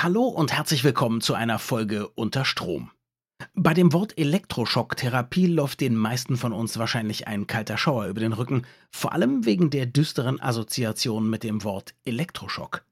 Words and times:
Hallo 0.00 0.28
und 0.28 0.52
herzlich 0.52 0.84
willkommen 0.84 1.20
zu 1.20 1.34
einer 1.34 1.58
Folge 1.58 2.06
Unter 2.10 2.44
Strom. 2.44 2.92
Bei 3.54 3.74
dem 3.74 3.92
Wort 3.92 4.16
Elektroschocktherapie 4.16 5.48
läuft 5.48 5.80
den 5.80 5.96
meisten 5.96 6.36
von 6.36 6.52
uns 6.52 6.78
wahrscheinlich 6.78 7.26
ein 7.26 7.48
kalter 7.48 7.76
Schauer 7.76 8.06
über 8.06 8.20
den 8.20 8.32
Rücken, 8.32 8.62
vor 8.92 9.12
allem 9.12 9.44
wegen 9.44 9.70
der 9.70 9.86
düsteren 9.86 10.40
Assoziation 10.40 11.28
mit 11.28 11.42
dem 11.42 11.64
Wort 11.64 11.96
Elektroschock. 12.04 12.84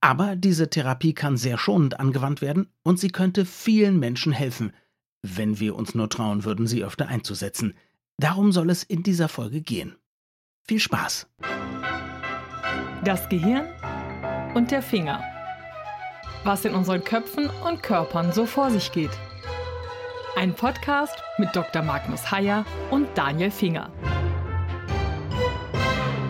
Aber 0.00 0.36
diese 0.36 0.70
Therapie 0.70 1.12
kann 1.12 1.36
sehr 1.36 1.58
schonend 1.58 2.00
angewandt 2.00 2.40
werden 2.40 2.72
und 2.82 2.98
sie 2.98 3.10
könnte 3.10 3.44
vielen 3.44 3.98
Menschen 3.98 4.32
helfen, 4.32 4.72
wenn 5.20 5.60
wir 5.60 5.76
uns 5.76 5.94
nur 5.94 6.08
trauen 6.08 6.44
würden, 6.44 6.66
sie 6.66 6.82
öfter 6.82 7.08
einzusetzen. 7.08 7.74
Darum 8.16 8.52
soll 8.52 8.70
es 8.70 8.84
in 8.84 9.02
dieser 9.02 9.28
Folge 9.28 9.60
gehen. 9.60 9.96
Viel 10.66 10.80
Spaß! 10.80 11.28
Das 13.04 13.28
Gehirn 13.28 13.66
und 14.54 14.70
der 14.70 14.80
Finger. 14.80 15.37
Was 16.44 16.64
in 16.64 16.74
unseren 16.74 17.02
Köpfen 17.02 17.50
und 17.66 17.82
Körpern 17.82 18.32
so 18.32 18.46
vor 18.46 18.70
sich 18.70 18.92
geht. 18.92 19.10
Ein 20.36 20.54
Podcast 20.54 21.14
mit 21.36 21.54
Dr. 21.54 21.82
Magnus 21.82 22.30
Heyer 22.30 22.64
und 22.90 23.08
Daniel 23.16 23.50
Finger. 23.50 23.90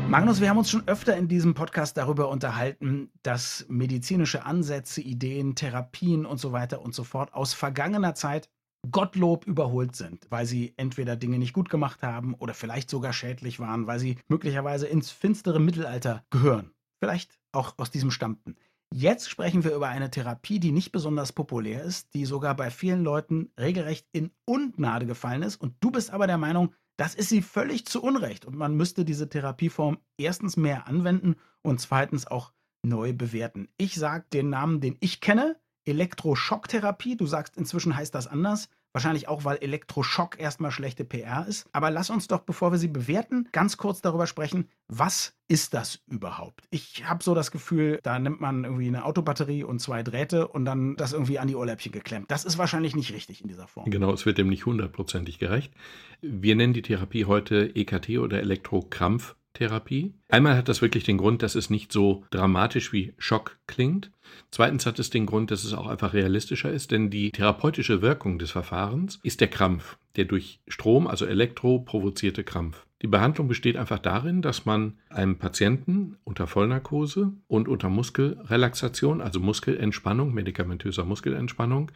Magnus, 0.09 0.41
wir 0.41 0.49
haben 0.49 0.57
uns 0.57 0.71
schon 0.71 0.89
öfter 0.89 1.15
in 1.15 1.29
diesem 1.29 1.53
Podcast 1.53 1.99
darüber 1.99 2.31
unterhalten, 2.31 3.13
dass 3.23 3.67
medizinische 3.69 4.47
Ansätze, 4.47 5.03
Ideen, 5.03 5.55
Therapien 5.55 6.25
und 6.25 6.39
so 6.39 6.53
weiter 6.53 6.81
und 6.81 6.95
so 6.95 7.05
fort 7.05 7.35
aus 7.35 7.53
vergangener 7.53 8.15
Zeit 8.15 8.49
Gottlob 8.91 9.47
überholt 9.47 9.95
sind, 9.95 10.27
weil 10.31 10.47
sie 10.47 10.73
entweder 10.79 11.17
Dinge 11.17 11.39
nicht 11.39 11.53
gut 11.53 11.69
gemacht 11.69 12.03
haben 12.03 12.35
oder 12.35 12.55
vielleicht 12.55 12.89
sogar 12.89 13.13
schädlich 13.13 13.61
waren, 13.61 13.87
weil 13.87 13.99
sie 13.99 14.17
möglicherweise 14.29 14.87
ins 14.87 15.11
finstere 15.11 15.61
Mittelalter 15.61 16.25
gehören. 16.31 16.73
Vielleicht 17.01 17.39
auch 17.53 17.75
aus 17.77 17.91
diesem 17.91 18.11
stammten. 18.11 18.57
Jetzt 18.95 19.29
sprechen 19.29 19.65
wir 19.65 19.75
über 19.75 19.89
eine 19.89 20.11
Therapie, 20.11 20.61
die 20.61 20.73
nicht 20.73 20.93
besonders 20.93 21.33
populär 21.33 21.83
ist, 21.83 22.15
die 22.15 22.25
sogar 22.25 22.57
bei 22.57 22.71
vielen 22.71 23.05
Leuten 23.05 23.53
regelrecht 23.59 24.07
in 24.13 24.31
Ungnade 24.47 25.07
gefallen 25.07 25.43
ist. 25.43 25.57
Und 25.57 25.75
du 25.81 25.91
bist 25.91 26.11
aber 26.11 26.27
der 26.27 26.39
Meinung, 26.39 26.75
das 26.97 27.15
ist 27.15 27.29
sie 27.29 27.43
völlig 27.43 27.87
zu 27.87 28.03
Unrecht 28.03 28.45
und 28.45 28.57
man 28.57 28.75
müsste 28.75 29.05
diese 29.05 29.29
Therapieform 29.29 29.99
erstens 30.17 30.57
mehr 30.57 30.89
anwenden 30.89 31.37
und 31.63 31.81
zweitens 31.81 32.27
auch 32.27 32.53
neu 32.83 33.13
bewerten. 33.13 33.69
Ich 33.77 33.95
sage 33.95 34.25
den 34.33 34.51
Namen, 34.51 34.81
den 34.81 34.97
ich 35.01 35.21
kenne, 35.21 35.61
Elektroschocktherapie. 35.85 37.17
Du 37.17 37.27
sagst, 37.27 37.57
inzwischen 37.57 37.95
heißt 37.95 38.15
das 38.15 38.27
anders. 38.27 38.69
Wahrscheinlich 38.93 39.29
auch, 39.29 39.45
weil 39.45 39.59
Elektroschock 39.59 40.41
erstmal 40.41 40.71
schlechte 40.71 41.05
PR 41.05 41.47
ist. 41.47 41.69
Aber 41.73 41.91
lass 41.91 42.11
uns 42.11 42.27
doch, 42.27 42.41
bevor 42.41 42.73
wir 42.73 42.79
sie 42.79 42.89
bewerten, 42.89 43.49
ganz 43.53 43.77
kurz 43.77 44.01
darüber 44.01 44.27
sprechen, 44.27 44.69
was 44.89 45.35
ist 45.47 45.75
das 45.75 46.01
überhaupt? 46.07 46.67
Ich 46.71 47.09
habe 47.09 47.23
so 47.23 47.35
das 47.35 47.51
Gefühl, 47.51 48.01
da 48.03 48.19
nimmt 48.19 48.41
man 48.41 48.65
irgendwie 48.65 48.89
eine 48.89 49.05
Autobatterie 49.05 49.65
und 49.65 49.81
zwei 49.81 50.03
Drähte 50.03 50.49
und 50.49 50.65
dann 50.65 50.97
das 50.97 51.13
irgendwie 51.13 51.39
an 51.39 51.49
die 51.49 51.57
Ohrläppchen 51.57 51.93
geklemmt. 51.93 52.31
Das 52.31 52.45
ist 52.45 52.59
wahrscheinlich 52.59 52.97
nicht 52.97 53.13
richtig 53.13 53.43
in 53.43 53.49
dieser 53.49 53.69
Form. 53.69 53.91
Genau, 53.91 54.13
es 54.13 54.25
wird 54.25 54.39
dem 54.39 54.49
nicht 54.49 54.67
hundertprozentig 54.67 55.39
gerecht. 55.39 55.73
Wir 56.21 56.57
nennen 56.57 56.73
die 56.73 56.83
Therapie 56.83 57.27
heute 57.27 57.75
EKT 57.75 58.19
oder 58.19 58.41
Elektrokrampf. 58.41 59.37
Therapie. 59.59 60.15
Einmal 60.29 60.57
hat 60.57 60.69
das 60.69 60.83
wirklich 60.83 61.03
den 61.03 61.19
Grund, 61.19 61.43
dass 61.43 61.57
es 61.57 61.69
nicht 61.69 61.93
so 61.93 62.25
dramatisch 62.31 62.93
wie 62.93 63.13
Schock 63.19 63.59
klingt. 63.67 64.13
Zweitens 64.51 64.87
hat 64.87 64.99
es 65.01 65.11
den 65.11 65.27
Grund, 65.27 65.51
dass 65.51 65.65
es 65.65 65.73
auch 65.73 65.89
einfach 65.89 66.15
realistischer 66.15 66.71
ist, 66.71 66.93
denn 66.93 67.11
die 67.11 67.33
therapeutische 67.33 68.01
Wirkung 68.01 68.39
des 68.39 68.53
Verfahrens 68.53 69.19
ist 69.25 69.41
der 69.41 69.49
Krampf, 69.49 69.99
der 70.15 70.27
durch 70.27 70.61
Strom, 70.69 71.09
also 71.09 71.27
Elektro, 71.27 71.81
provozierte 71.81 72.45
Krampf. 72.45 72.87
Die 73.03 73.09
Behandlung 73.09 73.49
besteht 73.49 73.77
einfach 73.77 73.99
darin, 73.99 74.43
dass 74.43 74.65
man 74.65 74.99
einem 75.09 75.39
Patienten 75.39 76.17
unter 76.25 76.47
Vollnarkose 76.47 77.33
und 77.49 77.69
unter 77.69 77.89
Muskelrelaxation, 77.89 79.21
also 79.21 79.41
Muskelentspannung, 79.41 80.35
medikamentöser 80.35 81.05
Muskelentspannung, 81.05 81.91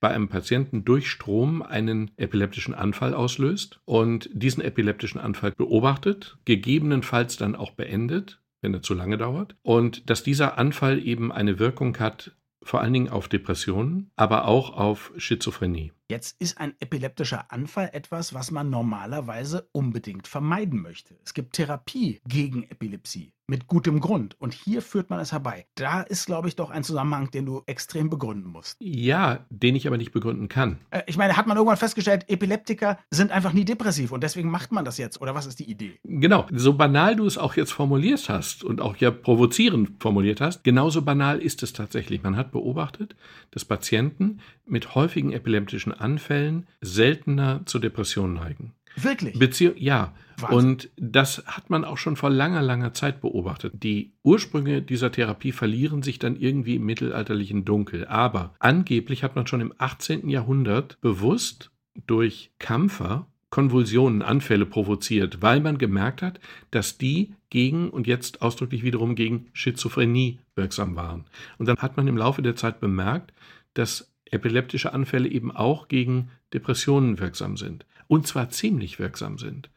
bei 0.00 0.08
einem 0.08 0.28
Patienten 0.28 0.84
durch 0.84 1.10
Strom 1.10 1.62
einen 1.62 2.10
epileptischen 2.16 2.74
Anfall 2.74 3.14
auslöst 3.14 3.80
und 3.84 4.30
diesen 4.32 4.62
epileptischen 4.62 5.20
Anfall 5.20 5.52
beobachtet, 5.52 6.38
gegebenenfalls 6.44 7.36
dann 7.36 7.56
auch 7.56 7.72
beendet, 7.72 8.40
wenn 8.60 8.74
er 8.74 8.82
zu 8.82 8.94
lange 8.94 9.18
dauert, 9.18 9.56
und 9.62 10.08
dass 10.10 10.22
dieser 10.22 10.58
Anfall 10.58 11.04
eben 11.04 11.32
eine 11.32 11.58
Wirkung 11.58 11.98
hat, 11.98 12.32
vor 12.62 12.80
allen 12.80 12.92
Dingen 12.92 13.08
auf 13.08 13.28
Depressionen, 13.28 14.10
aber 14.16 14.46
auch 14.46 14.76
auf 14.76 15.12
Schizophrenie. 15.16 15.92
Jetzt 16.10 16.40
ist 16.40 16.56
ein 16.56 16.72
epileptischer 16.80 17.52
Anfall 17.52 17.90
etwas, 17.92 18.32
was 18.32 18.50
man 18.50 18.70
normalerweise 18.70 19.68
unbedingt 19.72 20.26
vermeiden 20.26 20.80
möchte. 20.80 21.18
Es 21.22 21.34
gibt 21.34 21.52
Therapie 21.52 22.22
gegen 22.26 22.62
Epilepsie 22.62 23.34
mit 23.48 23.66
gutem 23.66 23.98
Grund 24.00 24.36
und 24.38 24.52
hier 24.52 24.82
führt 24.82 25.08
man 25.10 25.20
es 25.20 25.32
herbei. 25.32 25.66
Da 25.74 26.02
ist, 26.02 26.26
glaube 26.26 26.48
ich, 26.48 26.56
doch 26.56 26.70
ein 26.70 26.84
Zusammenhang, 26.84 27.30
den 27.30 27.46
du 27.46 27.62
extrem 27.66 28.10
begründen 28.10 28.50
musst. 28.50 28.76
Ja, 28.78 29.46
den 29.48 29.74
ich 29.74 29.86
aber 29.86 29.96
nicht 29.96 30.12
begründen 30.12 30.48
kann. 30.48 30.78
Äh, 30.90 31.02
ich 31.06 31.16
meine, 31.16 31.36
hat 31.36 31.46
man 31.46 31.56
irgendwann 31.56 31.78
festgestellt, 31.78 32.26
Epileptiker 32.28 32.98
sind 33.10 33.32
einfach 33.32 33.54
nie 33.54 33.64
depressiv 33.64 34.12
und 34.12 34.22
deswegen 34.22 34.50
macht 34.50 34.70
man 34.70 34.84
das 34.84 34.98
jetzt 34.98 35.20
oder 35.20 35.34
was 35.34 35.46
ist 35.46 35.58
die 35.58 35.70
Idee? 35.70 35.98
Genau, 36.04 36.46
so 36.52 36.74
banal 36.74 37.16
du 37.16 37.26
es 37.26 37.38
auch 37.38 37.56
jetzt 37.56 37.72
formuliert 37.72 38.28
hast 38.28 38.64
und 38.64 38.82
auch 38.82 38.96
ja 38.96 39.10
provozierend 39.10 39.92
formuliert 39.98 40.42
hast, 40.42 40.62
genauso 40.62 41.00
banal 41.00 41.40
ist 41.40 41.62
es 41.62 41.72
tatsächlich. 41.72 42.22
Man 42.22 42.36
hat 42.36 42.52
beobachtet, 42.52 43.16
dass 43.50 43.64
Patienten 43.64 44.40
mit 44.66 44.94
häufigen 44.94 45.32
epileptischen 45.32 45.97
Anfällen 46.00 46.66
seltener 46.80 47.62
zu 47.66 47.78
Depressionen 47.78 48.34
neigen. 48.34 48.74
Wirklich? 48.96 49.38
Beziehung, 49.38 49.74
ja. 49.76 50.14
Wahnsinn. 50.38 50.58
Und 50.58 50.90
das 50.96 51.42
hat 51.46 51.68
man 51.68 51.84
auch 51.84 51.98
schon 51.98 52.16
vor 52.16 52.30
langer, 52.30 52.62
langer 52.62 52.94
Zeit 52.94 53.20
beobachtet. 53.20 53.72
Die 53.82 54.12
Ursprünge 54.22 54.82
dieser 54.82 55.10
Therapie 55.10 55.52
verlieren 55.52 56.02
sich 56.02 56.18
dann 56.18 56.36
irgendwie 56.36 56.76
im 56.76 56.84
mittelalterlichen 56.84 57.64
Dunkel. 57.64 58.06
Aber 58.06 58.54
angeblich 58.60 59.24
hat 59.24 59.34
man 59.36 59.46
schon 59.46 59.60
im 59.60 59.72
18. 59.78 60.28
Jahrhundert 60.28 61.00
bewusst 61.00 61.70
durch 62.06 62.52
Kampfer 62.58 63.26
Konvulsionen, 63.50 64.22
Anfälle 64.22 64.66
provoziert, 64.66 65.40
weil 65.40 65.60
man 65.60 65.78
gemerkt 65.78 66.20
hat, 66.20 66.38
dass 66.70 66.98
die 66.98 67.34
gegen 67.48 67.88
und 67.88 68.06
jetzt 68.06 68.42
ausdrücklich 68.42 68.82
wiederum 68.82 69.14
gegen 69.14 69.46
Schizophrenie 69.54 70.38
wirksam 70.54 70.96
waren. 70.96 71.24
Und 71.56 71.66
dann 71.66 71.78
hat 71.78 71.96
man 71.96 72.06
im 72.08 72.16
Laufe 72.18 72.42
der 72.42 72.56
Zeit 72.56 72.78
bemerkt, 72.80 73.32
dass 73.72 74.12
epileptische 74.30 74.92
Anfälle 74.92 75.28
eben 75.28 75.50
auch 75.50 75.88
gegen 75.88 76.30
Depressionen 76.52 77.18
wirksam 77.18 77.56
sind. 77.56 77.86
Und 78.06 78.26
zwar 78.26 78.50
ziemlich 78.50 78.98
wirksam 78.98 79.38
sind. 79.38 79.70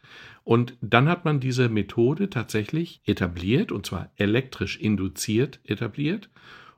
Und 0.44 0.76
dann 0.82 1.08
hat 1.08 1.26
man 1.26 1.40
diese 1.40 1.70
Methode 1.70 2.30
tatsächlich 2.30 3.02
etabliert, 3.06 3.72
und 3.72 3.86
zwar 3.86 4.10
elektrisch 4.16 4.80
induziert 4.80 5.60
etabliert. 5.66 6.30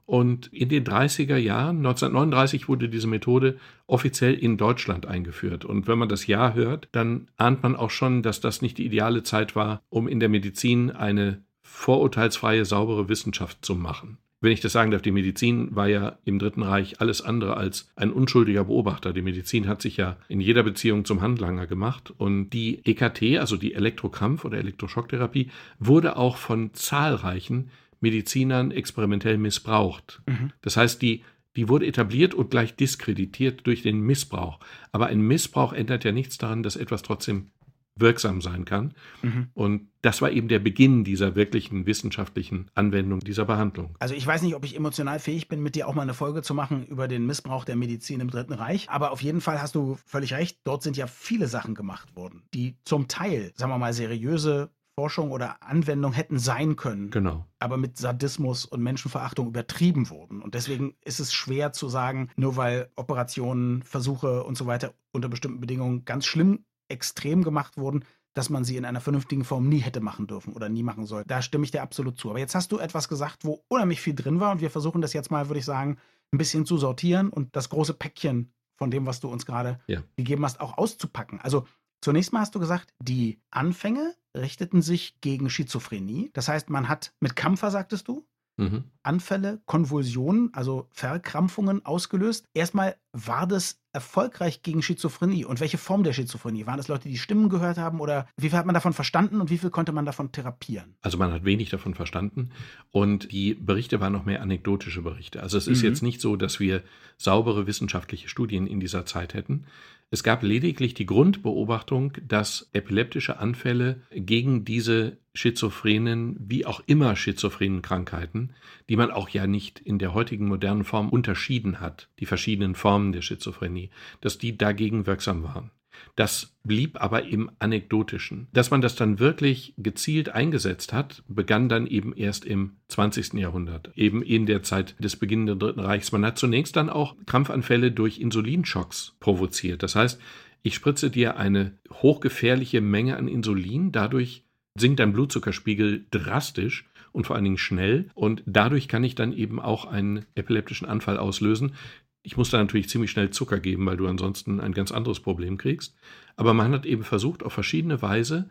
Und 0.06 0.48
in 0.48 0.68
den 0.68 0.84
30er 0.84 1.38
Jahren, 1.38 1.78
1939, 1.78 2.68
wurde 2.68 2.90
diese 2.90 3.08
Methode 3.08 3.58
offiziell 3.88 4.34
in 4.34 4.58
Deutschland 4.58 5.06
eingeführt. 5.06 5.64
Und 5.64 5.88
wenn 5.88 5.98
man 5.98 6.10
das 6.10 6.28
Jahr 6.28 6.56
hört, 6.56 6.90
dann 6.92 7.30
ahnt 7.38 7.64
man 7.64 7.76
auch 7.78 7.90
schon, 7.90 8.22
dass 8.22 8.42
das 8.42 8.62
nicht 8.62 8.78
die 8.80 8.86
ideale 8.86 9.24
Zeit 9.24 9.56
war, 9.56 9.82
um 9.90 10.10
in 10.10 10.20
der 10.20 10.30
Medizin 10.30 10.92
eine 10.92 11.42
vorurteilsfreie, 11.62 12.66
saubere 12.66 13.08
Wissenschaft 13.08 13.64
zu 13.64 13.76
machen 13.76 14.18
wenn 14.44 14.52
ich 14.52 14.60
das 14.60 14.74
sagen 14.74 14.92
darf, 14.92 15.02
die 15.02 15.12
Medizin 15.12 15.74
war 15.74 15.88
ja 15.88 16.18
im 16.26 16.38
Dritten 16.38 16.64
Reich 16.64 17.00
alles 17.00 17.22
andere 17.22 17.56
als 17.56 17.90
ein 17.96 18.12
unschuldiger 18.12 18.66
Beobachter. 18.66 19.14
Die 19.14 19.22
Medizin 19.22 19.68
hat 19.70 19.82
sich 19.82 19.96
ja 19.96 20.18
in 20.28 20.42
jeder 20.42 20.64
Beziehung 20.64 21.06
zum 21.06 21.22
Handlanger 21.22 21.66
gemacht. 21.66 22.14
Und 22.18 22.50
die 22.50 22.86
EKT, 22.86 23.40
also 23.40 23.56
die 23.56 23.76
Elektrokrampf- 23.76 24.44
oder 24.44 24.58
Elektroschocktherapie, 24.58 25.50
wurde 25.80 26.18
auch 26.18 26.36
von 26.36 26.74
zahlreichen 26.74 27.72
Medizinern 28.02 28.72
experimentell 28.72 29.38
missbraucht. 29.38 30.22
Mhm. 30.28 30.52
Das 30.62 30.76
heißt, 30.76 31.02
die 31.02 31.24
die 31.56 31.70
wurde 31.70 31.86
etabliert 31.86 32.34
und 32.34 32.50
gleich 32.50 32.76
diskreditiert 32.76 33.68
durch 33.68 33.84
den 33.84 34.02
Missbrauch. 34.02 34.60
Aber 34.92 35.06
ein 35.06 35.22
Missbrauch 35.22 35.72
ändert 35.72 36.04
ja 36.04 36.12
nichts 36.12 36.40
daran, 36.40 36.64
dass 36.64 36.76
etwas 36.76 37.04
trotzdem 37.04 37.52
wirksam 37.96 38.42
sein 38.42 38.66
kann. 38.66 38.94
Mhm. 39.22 39.50
Und 39.54 39.90
das 40.02 40.22
war 40.22 40.32
eben 40.32 40.48
der 40.48 40.60
Beginn 40.60 41.04
dieser 41.04 41.36
wirklichen 41.36 41.86
wissenschaftlichen 41.86 42.70
Anwendung 42.74 43.20
dieser 43.20 43.46
Behandlung. 43.46 43.96
Also 44.00 44.16
ich 44.16 44.26
weiß 44.26 44.42
nicht, 44.42 44.56
ob 44.56 44.66
ich 44.66 44.76
emotional 44.76 45.20
fähig 45.20 45.48
bin, 45.48 45.62
mit 45.62 45.76
dir 45.76 45.88
auch 45.88 45.94
mal 45.94 46.02
eine 46.02 46.14
Folge 46.14 46.42
zu 46.42 46.54
machen 46.54 46.86
über 46.86 47.08
den 47.08 47.26
Missbrauch 47.26 47.66
der 47.66 47.76
Medizin 47.76 48.20
im 48.20 48.30
Dritten 48.30 48.54
Reich. 48.54 48.90
Aber 48.90 49.12
auf 49.12 49.22
jeden 49.22 49.42
Fall 49.42 49.62
hast 49.62 49.76
du 49.76 49.98
völlig 50.06 50.34
recht. 50.34 50.60
Dort 50.64 50.84
sind 50.84 50.98
ja 50.98 51.08
viele 51.08 51.48
Sachen 51.48 51.76
gemacht 51.76 52.16
worden, 52.16 52.44
die 52.54 52.78
zum 52.84 53.08
Teil, 53.08 53.54
sagen 53.56 53.72
wir 53.72 53.78
mal, 53.78 53.94
seriöse 53.94 54.72
Forschung 54.96 55.32
oder 55.32 55.64
Anwendung 55.64 56.14
hätten 56.14 56.38
sein 56.38 56.76
können. 56.76 57.10
Genau. 57.10 57.48
Aber 57.60 57.78
mit 57.78 57.98
Sadismus 57.98 58.66
und 58.66 58.84
Menschenverachtung 58.84 59.48
übertrieben 59.48 60.10
wurden. 60.10 60.42
Und 60.42 60.54
deswegen 60.54 60.96
ist 61.04 61.20
es 61.20 61.34
schwer 61.34 61.74
zu 61.74 61.90
sagen, 61.90 62.30
nur 62.36 62.58
weil 62.58 62.90
Operationen, 62.96 63.82
Versuche 63.82 64.44
und 64.44 64.56
so 64.56 64.68
weiter 64.68 64.94
unter 65.12 65.30
bestimmten 65.30 65.62
Bedingungen 65.62 66.06
ganz 66.06 66.26
schlimm 66.26 66.66
extrem 66.94 67.44
gemacht 67.44 67.78
wurden, 67.78 68.06
dass 68.34 68.50
man 68.50 68.64
sie 68.64 68.78
in 68.78 68.86
einer 68.86 69.02
vernünftigen 69.02 69.44
Form 69.44 69.70
nie 69.70 69.80
hätte 69.80 70.02
machen 70.02 70.28
dürfen 70.28 70.54
oder 70.54 70.70
nie 70.70 70.84
machen 70.84 71.06
soll. 71.06 71.24
Da 71.28 71.42
stimme 71.42 71.66
ich 71.66 71.72
dir 71.72 71.84
absolut 71.84 72.18
zu. 72.18 72.30
Aber 72.30 72.40
jetzt 72.40 72.56
hast 72.56 72.72
du 72.72 72.80
etwas 72.80 73.08
gesagt, 73.08 73.46
wo 73.46 73.64
unheimlich 73.68 74.02
viel 74.02 74.16
drin 74.16 74.40
war 74.40 74.52
und 74.52 74.62
wir 74.62 74.72
versuchen 74.72 75.02
das 75.02 75.14
jetzt 75.14 75.32
mal, 75.32 75.50
würde 75.50 75.60
ich 75.60 75.66
sagen, 75.66 75.98
ein 76.32 76.38
bisschen 76.38 76.66
zu 76.66 76.78
sortieren 76.78 77.30
und 77.30 77.56
das 77.56 77.70
große 77.70 77.94
Päckchen 77.94 78.52
von 78.76 78.90
dem, 78.90 79.06
was 79.06 79.20
du 79.20 79.30
uns 79.30 79.46
gerade 79.46 79.80
ja. 79.88 80.02
gegeben 80.16 80.44
hast, 80.44 80.60
auch 80.60 80.78
auszupacken. 80.78 81.40
Also 81.42 81.68
zunächst 82.02 82.34
mal 82.34 82.40
hast 82.40 82.56
du 82.56 82.60
gesagt, 82.60 82.94
die 83.00 83.40
Anfänge 83.52 84.16
richteten 84.36 84.82
sich 84.82 85.22
gegen 85.22 85.50
Schizophrenie. 85.50 86.32
Das 86.34 86.48
heißt, 86.48 86.72
man 86.72 86.90
hat 86.90 87.14
mit 87.20 87.36
Kampfer, 87.36 87.70
sagtest 87.70 88.08
du, 88.08 88.26
mhm. 88.58 88.86
Anfälle, 89.04 89.62
Konvulsionen, 89.66 90.50
also 90.54 90.88
Verkrampfungen 90.92 91.86
ausgelöst. 91.86 92.46
Erstmal 92.54 92.96
war 93.12 93.46
das 93.46 93.80
erfolgreich 93.94 94.64
gegen 94.64 94.82
Schizophrenie 94.82 95.46
und 95.46 95.60
welche 95.60 95.78
Form 95.78 96.04
der 96.04 96.14
Schizophrenie? 96.14 96.66
Waren 96.66 96.78
das 96.78 96.88
Leute, 96.88 97.08
die 97.08 97.18
Stimmen 97.18 97.48
gehört 97.50 97.78
haben 97.78 98.00
oder 98.00 98.28
wie 98.38 98.50
viel 98.50 98.58
hat 98.58 98.66
man 98.66 98.74
davon 98.74 98.94
verstanden 98.94 99.40
und 99.40 99.52
wie 99.52 99.60
viel 99.60 99.70
konnte 99.70 99.92
man 99.92 100.06
davon 100.06 100.32
therapieren? 100.32 100.96
Also 101.02 101.18
man 101.20 101.32
hat 101.32 101.46
wenig 101.46 101.70
davon 101.70 101.94
verstanden 101.94 102.50
und 102.92 103.32
die 103.32 103.54
Berichte 103.54 104.00
waren 104.00 104.14
noch 104.14 104.26
mehr 104.26 104.42
anekdotische 104.42 105.04
Berichte. 105.04 105.44
Also 105.44 105.58
es 105.58 105.68
ist 105.68 105.84
mhm. 105.84 105.90
jetzt 105.90 106.02
nicht 106.02 106.22
so, 106.22 106.36
dass 106.36 106.60
wir 106.60 106.82
saubere 107.18 107.68
wissenschaftliche 107.68 108.30
Studien 108.30 108.66
in 108.66 108.80
dieser 108.80 109.06
Zeit 109.06 109.36
hätten. 109.36 109.66
Es 110.10 110.24
gab 110.24 110.44
lediglich 110.44 110.94
die 110.94 111.08
Grundbeobachtung, 111.08 112.14
dass 112.28 112.70
epileptische 112.74 113.40
Anfälle 113.40 114.02
gegen 114.12 114.64
diese 114.64 115.18
schizophrenen, 115.34 116.36
wie 116.40 116.68
auch 116.68 116.84
immer 116.86 117.16
schizophrenen 117.16 117.82
Krankheiten, 117.82 118.52
die 118.94 118.98
man 118.98 119.10
auch 119.10 119.30
ja 119.30 119.48
nicht 119.48 119.80
in 119.80 119.98
der 119.98 120.14
heutigen 120.14 120.48
modernen 120.48 120.84
Form 120.84 121.10
unterschieden 121.10 121.80
hat, 121.80 122.10
die 122.20 122.28
verschiedenen 122.28 122.76
Formen 122.76 123.12
der 123.12 123.24
Schizophrenie, 123.24 123.90
dass 124.22 124.38
die 124.38 124.56
dagegen 124.56 125.08
wirksam 125.08 125.42
waren. 125.42 125.72
Das 126.16 126.56
blieb 126.64 127.02
aber 127.02 127.24
im 127.24 127.50
Anekdotischen. 127.58 128.50
Dass 128.54 128.70
man 128.70 128.82
das 128.82 128.96
dann 128.96 129.18
wirklich 129.18 129.74
gezielt 129.80 130.30
eingesetzt 130.30 130.94
hat, 130.94 131.24
begann 131.28 131.70
dann 131.70 131.88
eben 131.88 132.14
erst 132.16 132.46
im 132.46 132.74
20. 132.90 133.34
Jahrhundert, 133.34 133.90
eben 133.96 134.22
in 134.22 134.46
der 134.46 134.62
Zeit 134.62 134.94
des 135.00 135.16
beginnenden 135.16 135.58
Dritten 135.58 135.80
Reichs. 135.80 136.12
Man 136.12 136.24
hat 136.24 136.38
zunächst 136.38 136.76
dann 136.76 136.92
auch 136.92 137.16
Krampfanfälle 137.26 137.92
durch 137.92 138.20
Insulinschocks 138.20 139.16
provoziert. 139.20 139.82
Das 139.82 139.96
heißt, 139.96 140.22
ich 140.62 140.76
spritze 140.76 141.10
dir 141.10 141.38
eine 141.38 141.72
hochgefährliche 141.92 142.80
Menge 142.80 143.18
an 143.18 143.28
Insulin, 143.28 143.92
dadurch 143.92 144.44
sinkt 144.78 145.00
dein 145.00 145.14
Blutzuckerspiegel 145.14 146.06
drastisch 146.12 146.86
und 147.14 147.26
vor 147.26 147.36
allen 147.36 147.46
Dingen 147.46 147.58
schnell 147.58 148.10
und 148.14 148.44
dadurch 148.46 148.90
kann 148.90 149.04
ich 149.04 149.16
dann 149.16 149.32
eben 149.32 149.62
auch 149.62 149.86
einen 149.86 150.26
epileptischen 150.36 150.88
Anfall 150.88 151.18
auslösen. 151.18 151.76
Ich 152.24 152.36
muss 152.36 152.50
da 152.50 152.58
natürlich 152.58 152.90
ziemlich 152.90 153.12
schnell 153.12 153.30
Zucker 153.30 153.60
geben, 153.60 153.86
weil 153.86 153.98
du 153.98 154.08
ansonsten 154.08 154.60
ein 154.60 154.74
ganz 154.74 154.92
anderes 154.92 155.20
Problem 155.20 155.58
kriegst. 155.58 155.96
Aber 156.36 156.54
man 156.54 156.72
hat 156.72 156.86
eben 156.86 157.04
versucht, 157.04 157.44
auf 157.44 157.54
verschiedene 157.54 158.02
Weise 158.02 158.50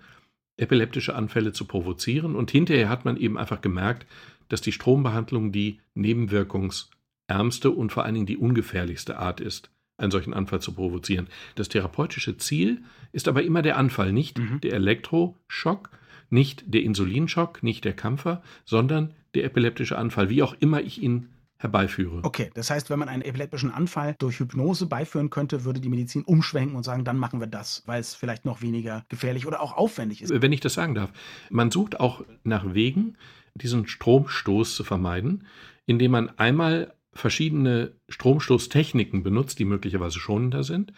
epileptische 0.57 1.15
Anfälle 1.15 1.53
zu 1.53 1.65
provozieren. 1.65 2.37
Und 2.37 2.51
hinterher 2.51 2.89
hat 2.89 3.05
man 3.05 3.17
eben 3.17 3.39
einfach 3.39 3.61
gemerkt, 3.61 4.07
dass 4.49 4.61
die 4.61 4.73
Strombehandlung 4.73 5.53
die 5.53 5.81
nebenwirkungsärmste 5.95 7.71
und 7.71 7.93
vor 7.93 8.05
allen 8.05 8.15
Dingen 8.15 8.27
die 8.27 8.37
ungefährlichste 8.37 9.19
Art 9.19 9.41
ist, 9.41 9.71
einen 9.97 10.11
solchen 10.11 10.35
Anfall 10.35 10.61
zu 10.61 10.75
provozieren. 10.75 11.29
Das 11.55 11.69
therapeutische 11.69 12.37
Ziel 12.37 12.83
ist 13.13 13.29
aber 13.29 13.43
immer 13.43 13.63
der 13.63 13.79
Anfall, 13.79 14.13
nicht 14.13 14.39
mhm. 14.39 14.61
der 14.61 14.75
Elektroschock, 14.75 15.91
nicht 16.33 16.65
der 16.67 16.83
Insulinschock, 16.83 17.63
nicht 17.63 17.85
der 17.85 17.95
Kampfer, 17.95 18.43
sondern 18.65 19.15
der 19.35 19.45
epileptische 19.45 19.99
Anfall, 19.99 20.29
wie 20.29 20.43
auch 20.43 20.55
immer 20.59 20.81
ich 20.81 21.03
ihn 21.03 21.29
herbeiführe. 21.59 22.21
Okay, 22.25 22.51
das 22.55 22.71
heißt, 22.71 22.91
wenn 22.91 22.99
man 22.99 23.09
einen 23.09 23.23
epileptischen 23.23 23.71
Anfall 23.71 24.17
durch 24.19 24.41
Hypnose 24.41 24.87
beiführen 24.87 25.31
könnte, 25.31 25.65
würde 25.65 25.81
die 25.81 25.89
Medizin 25.89 26.23
umschwenken 26.23 26.75
und 26.77 26.83
sagen, 26.83 27.05
dann 27.05 27.19
machen 27.19 27.39
wir 27.39 27.47
das, 27.47 27.85
weil 27.87 28.01
es 28.01 28.15
vielleicht 28.15 28.45
noch 28.45 28.63
weniger 28.63 29.05
gefährlich 29.09 29.47
oder 29.47 29.61
auch 29.61 29.77
aufwendig 29.77 30.23
ist. 30.23 30.33
Wenn 30.35 30.53
ich 30.53 30.61
das 30.61 30.75
sagen 30.75 30.95
darf, 30.95 31.13
man 31.51 31.71
sucht 31.71 32.01
auch 32.01 32.25
nach 32.43 32.75
Wegen, 32.75 33.17
diesen 33.55 33.87
Stromstoß 33.87 34.75
zu 34.75 34.83
vermeiden, 34.83 35.47
indem 35.87 36.11
man 36.13 36.31
einmal 36.39 36.95
verschiedene 37.15 37.93
Stromstoßtechniken 38.09 39.23
benutzt, 39.23 39.59
die 39.59 39.65
möglicherweise 39.65 40.19
schonender 40.19 40.65
sind. 40.65 40.93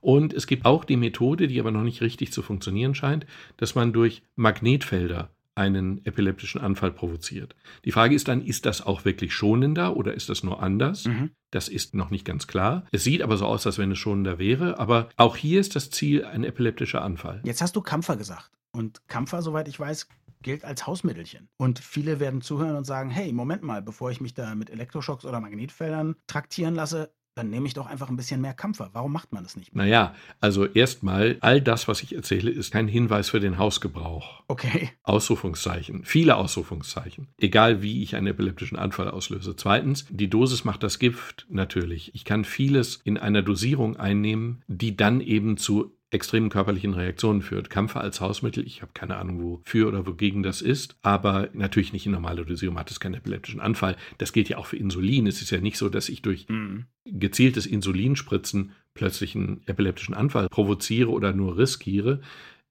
Und 0.00 0.32
es 0.32 0.46
gibt 0.46 0.64
auch 0.64 0.84
die 0.84 0.96
Methode, 0.96 1.46
die 1.46 1.60
aber 1.60 1.70
noch 1.70 1.82
nicht 1.82 2.00
richtig 2.00 2.32
zu 2.32 2.42
funktionieren 2.42 2.94
scheint, 2.94 3.26
dass 3.56 3.74
man 3.74 3.92
durch 3.92 4.22
Magnetfelder 4.36 5.30
einen 5.54 6.04
epileptischen 6.06 6.60
Anfall 6.60 6.90
provoziert. 6.90 7.54
Die 7.84 7.92
Frage 7.92 8.14
ist 8.14 8.28
dann, 8.28 8.40
ist 8.40 8.66
das 8.66 8.80
auch 8.80 9.04
wirklich 9.04 9.34
schonender 9.34 9.96
oder 9.96 10.14
ist 10.14 10.28
das 10.28 10.42
nur 10.42 10.62
anders? 10.62 11.04
Mhm. 11.04 11.30
Das 11.50 11.68
ist 11.68 11.94
noch 11.94 12.10
nicht 12.10 12.24
ganz 12.24 12.46
klar. 12.46 12.86
Es 12.92 13.04
sieht 13.04 13.20
aber 13.20 13.36
so 13.36 13.46
aus, 13.46 13.66
als 13.66 13.76
wenn 13.76 13.90
es 13.90 13.98
schonender 13.98 14.38
wäre, 14.38 14.78
aber 14.78 15.10
auch 15.16 15.36
hier 15.36 15.60
ist 15.60 15.76
das 15.76 15.90
Ziel 15.90 16.24
ein 16.24 16.44
epileptischer 16.44 17.02
Anfall. 17.02 17.42
Jetzt 17.44 17.60
hast 17.60 17.76
du 17.76 17.82
Kampfer 17.82 18.16
gesagt. 18.16 18.50
Und 18.72 19.06
Kampfer, 19.08 19.42
soweit 19.42 19.66
ich 19.68 19.78
weiß, 19.78 20.08
gilt 20.42 20.64
als 20.64 20.86
Hausmittelchen. 20.86 21.48
Und 21.56 21.78
viele 21.78 22.20
werden 22.20 22.40
zuhören 22.40 22.76
und 22.76 22.84
sagen, 22.84 23.10
hey, 23.10 23.32
Moment 23.32 23.62
mal, 23.62 23.82
bevor 23.82 24.10
ich 24.10 24.20
mich 24.20 24.34
da 24.34 24.54
mit 24.54 24.70
Elektroschocks 24.70 25.24
oder 25.24 25.40
Magnetfeldern 25.40 26.16
traktieren 26.26 26.74
lasse, 26.74 27.12
dann 27.34 27.50
nehme 27.50 27.66
ich 27.66 27.74
doch 27.74 27.86
einfach 27.86 28.08
ein 28.08 28.16
bisschen 28.16 28.40
mehr 28.40 28.54
Kampfer. 28.54 28.90
Warum 28.92 29.12
macht 29.12 29.32
man 29.32 29.44
das 29.44 29.56
nicht? 29.56 29.74
Mehr? 29.74 29.84
Naja, 29.84 30.14
also 30.40 30.66
erstmal, 30.66 31.38
all 31.40 31.60
das, 31.60 31.88
was 31.88 32.02
ich 32.02 32.14
erzähle, 32.14 32.50
ist 32.50 32.72
kein 32.72 32.88
Hinweis 32.88 33.30
für 33.30 33.40
den 33.40 33.56
Hausgebrauch. 33.56 34.42
Okay. 34.48 34.90
Ausrufungszeichen, 35.04 36.04
viele 36.04 36.36
Ausrufungszeichen. 36.36 37.28
Egal 37.38 37.82
wie 37.82 38.02
ich 38.02 38.16
einen 38.16 38.26
epileptischen 38.26 38.78
Anfall 38.78 39.08
auslöse. 39.08 39.54
Zweitens, 39.56 40.06
die 40.10 40.28
Dosis 40.28 40.64
macht 40.64 40.82
das 40.82 40.98
Gift 40.98 41.46
natürlich. 41.48 42.14
Ich 42.14 42.24
kann 42.24 42.44
vieles 42.44 43.00
in 43.04 43.16
einer 43.16 43.42
Dosierung 43.42 43.96
einnehmen, 43.96 44.62
die 44.66 44.96
dann 44.96 45.20
eben 45.20 45.56
zu 45.56 45.96
extremen 46.10 46.50
körperlichen 46.50 46.94
Reaktionen 46.94 47.40
führt. 47.40 47.70
Kampfer 47.70 48.00
als 48.00 48.20
Hausmittel, 48.20 48.66
ich 48.66 48.82
habe 48.82 48.92
keine 48.92 49.16
Ahnung, 49.16 49.42
wofür 49.42 49.88
oder 49.88 50.06
wogegen 50.06 50.42
das 50.42 50.60
ist, 50.60 50.96
aber 51.02 51.48
natürlich 51.52 51.92
nicht 51.92 52.06
in 52.06 52.12
normaler 52.12 52.44
Dosierung 52.44 52.78
hat 52.78 52.90
es 52.90 53.00
keinen 53.00 53.14
epileptischen 53.14 53.60
Anfall. 53.60 53.96
Das 54.18 54.32
gilt 54.32 54.48
ja 54.48 54.58
auch 54.58 54.66
für 54.66 54.76
Insulin. 54.76 55.26
Es 55.26 55.40
ist 55.40 55.50
ja 55.50 55.60
nicht 55.60 55.78
so, 55.78 55.88
dass 55.88 56.08
ich 56.08 56.22
durch 56.22 56.48
mhm. 56.48 56.86
gezieltes 57.04 57.66
Insulinspritzen 57.66 58.72
plötzlich 58.94 59.36
einen 59.36 59.62
epileptischen 59.66 60.14
Anfall 60.14 60.48
provoziere 60.48 61.10
oder 61.10 61.32
nur 61.32 61.56
riskiere. 61.56 62.20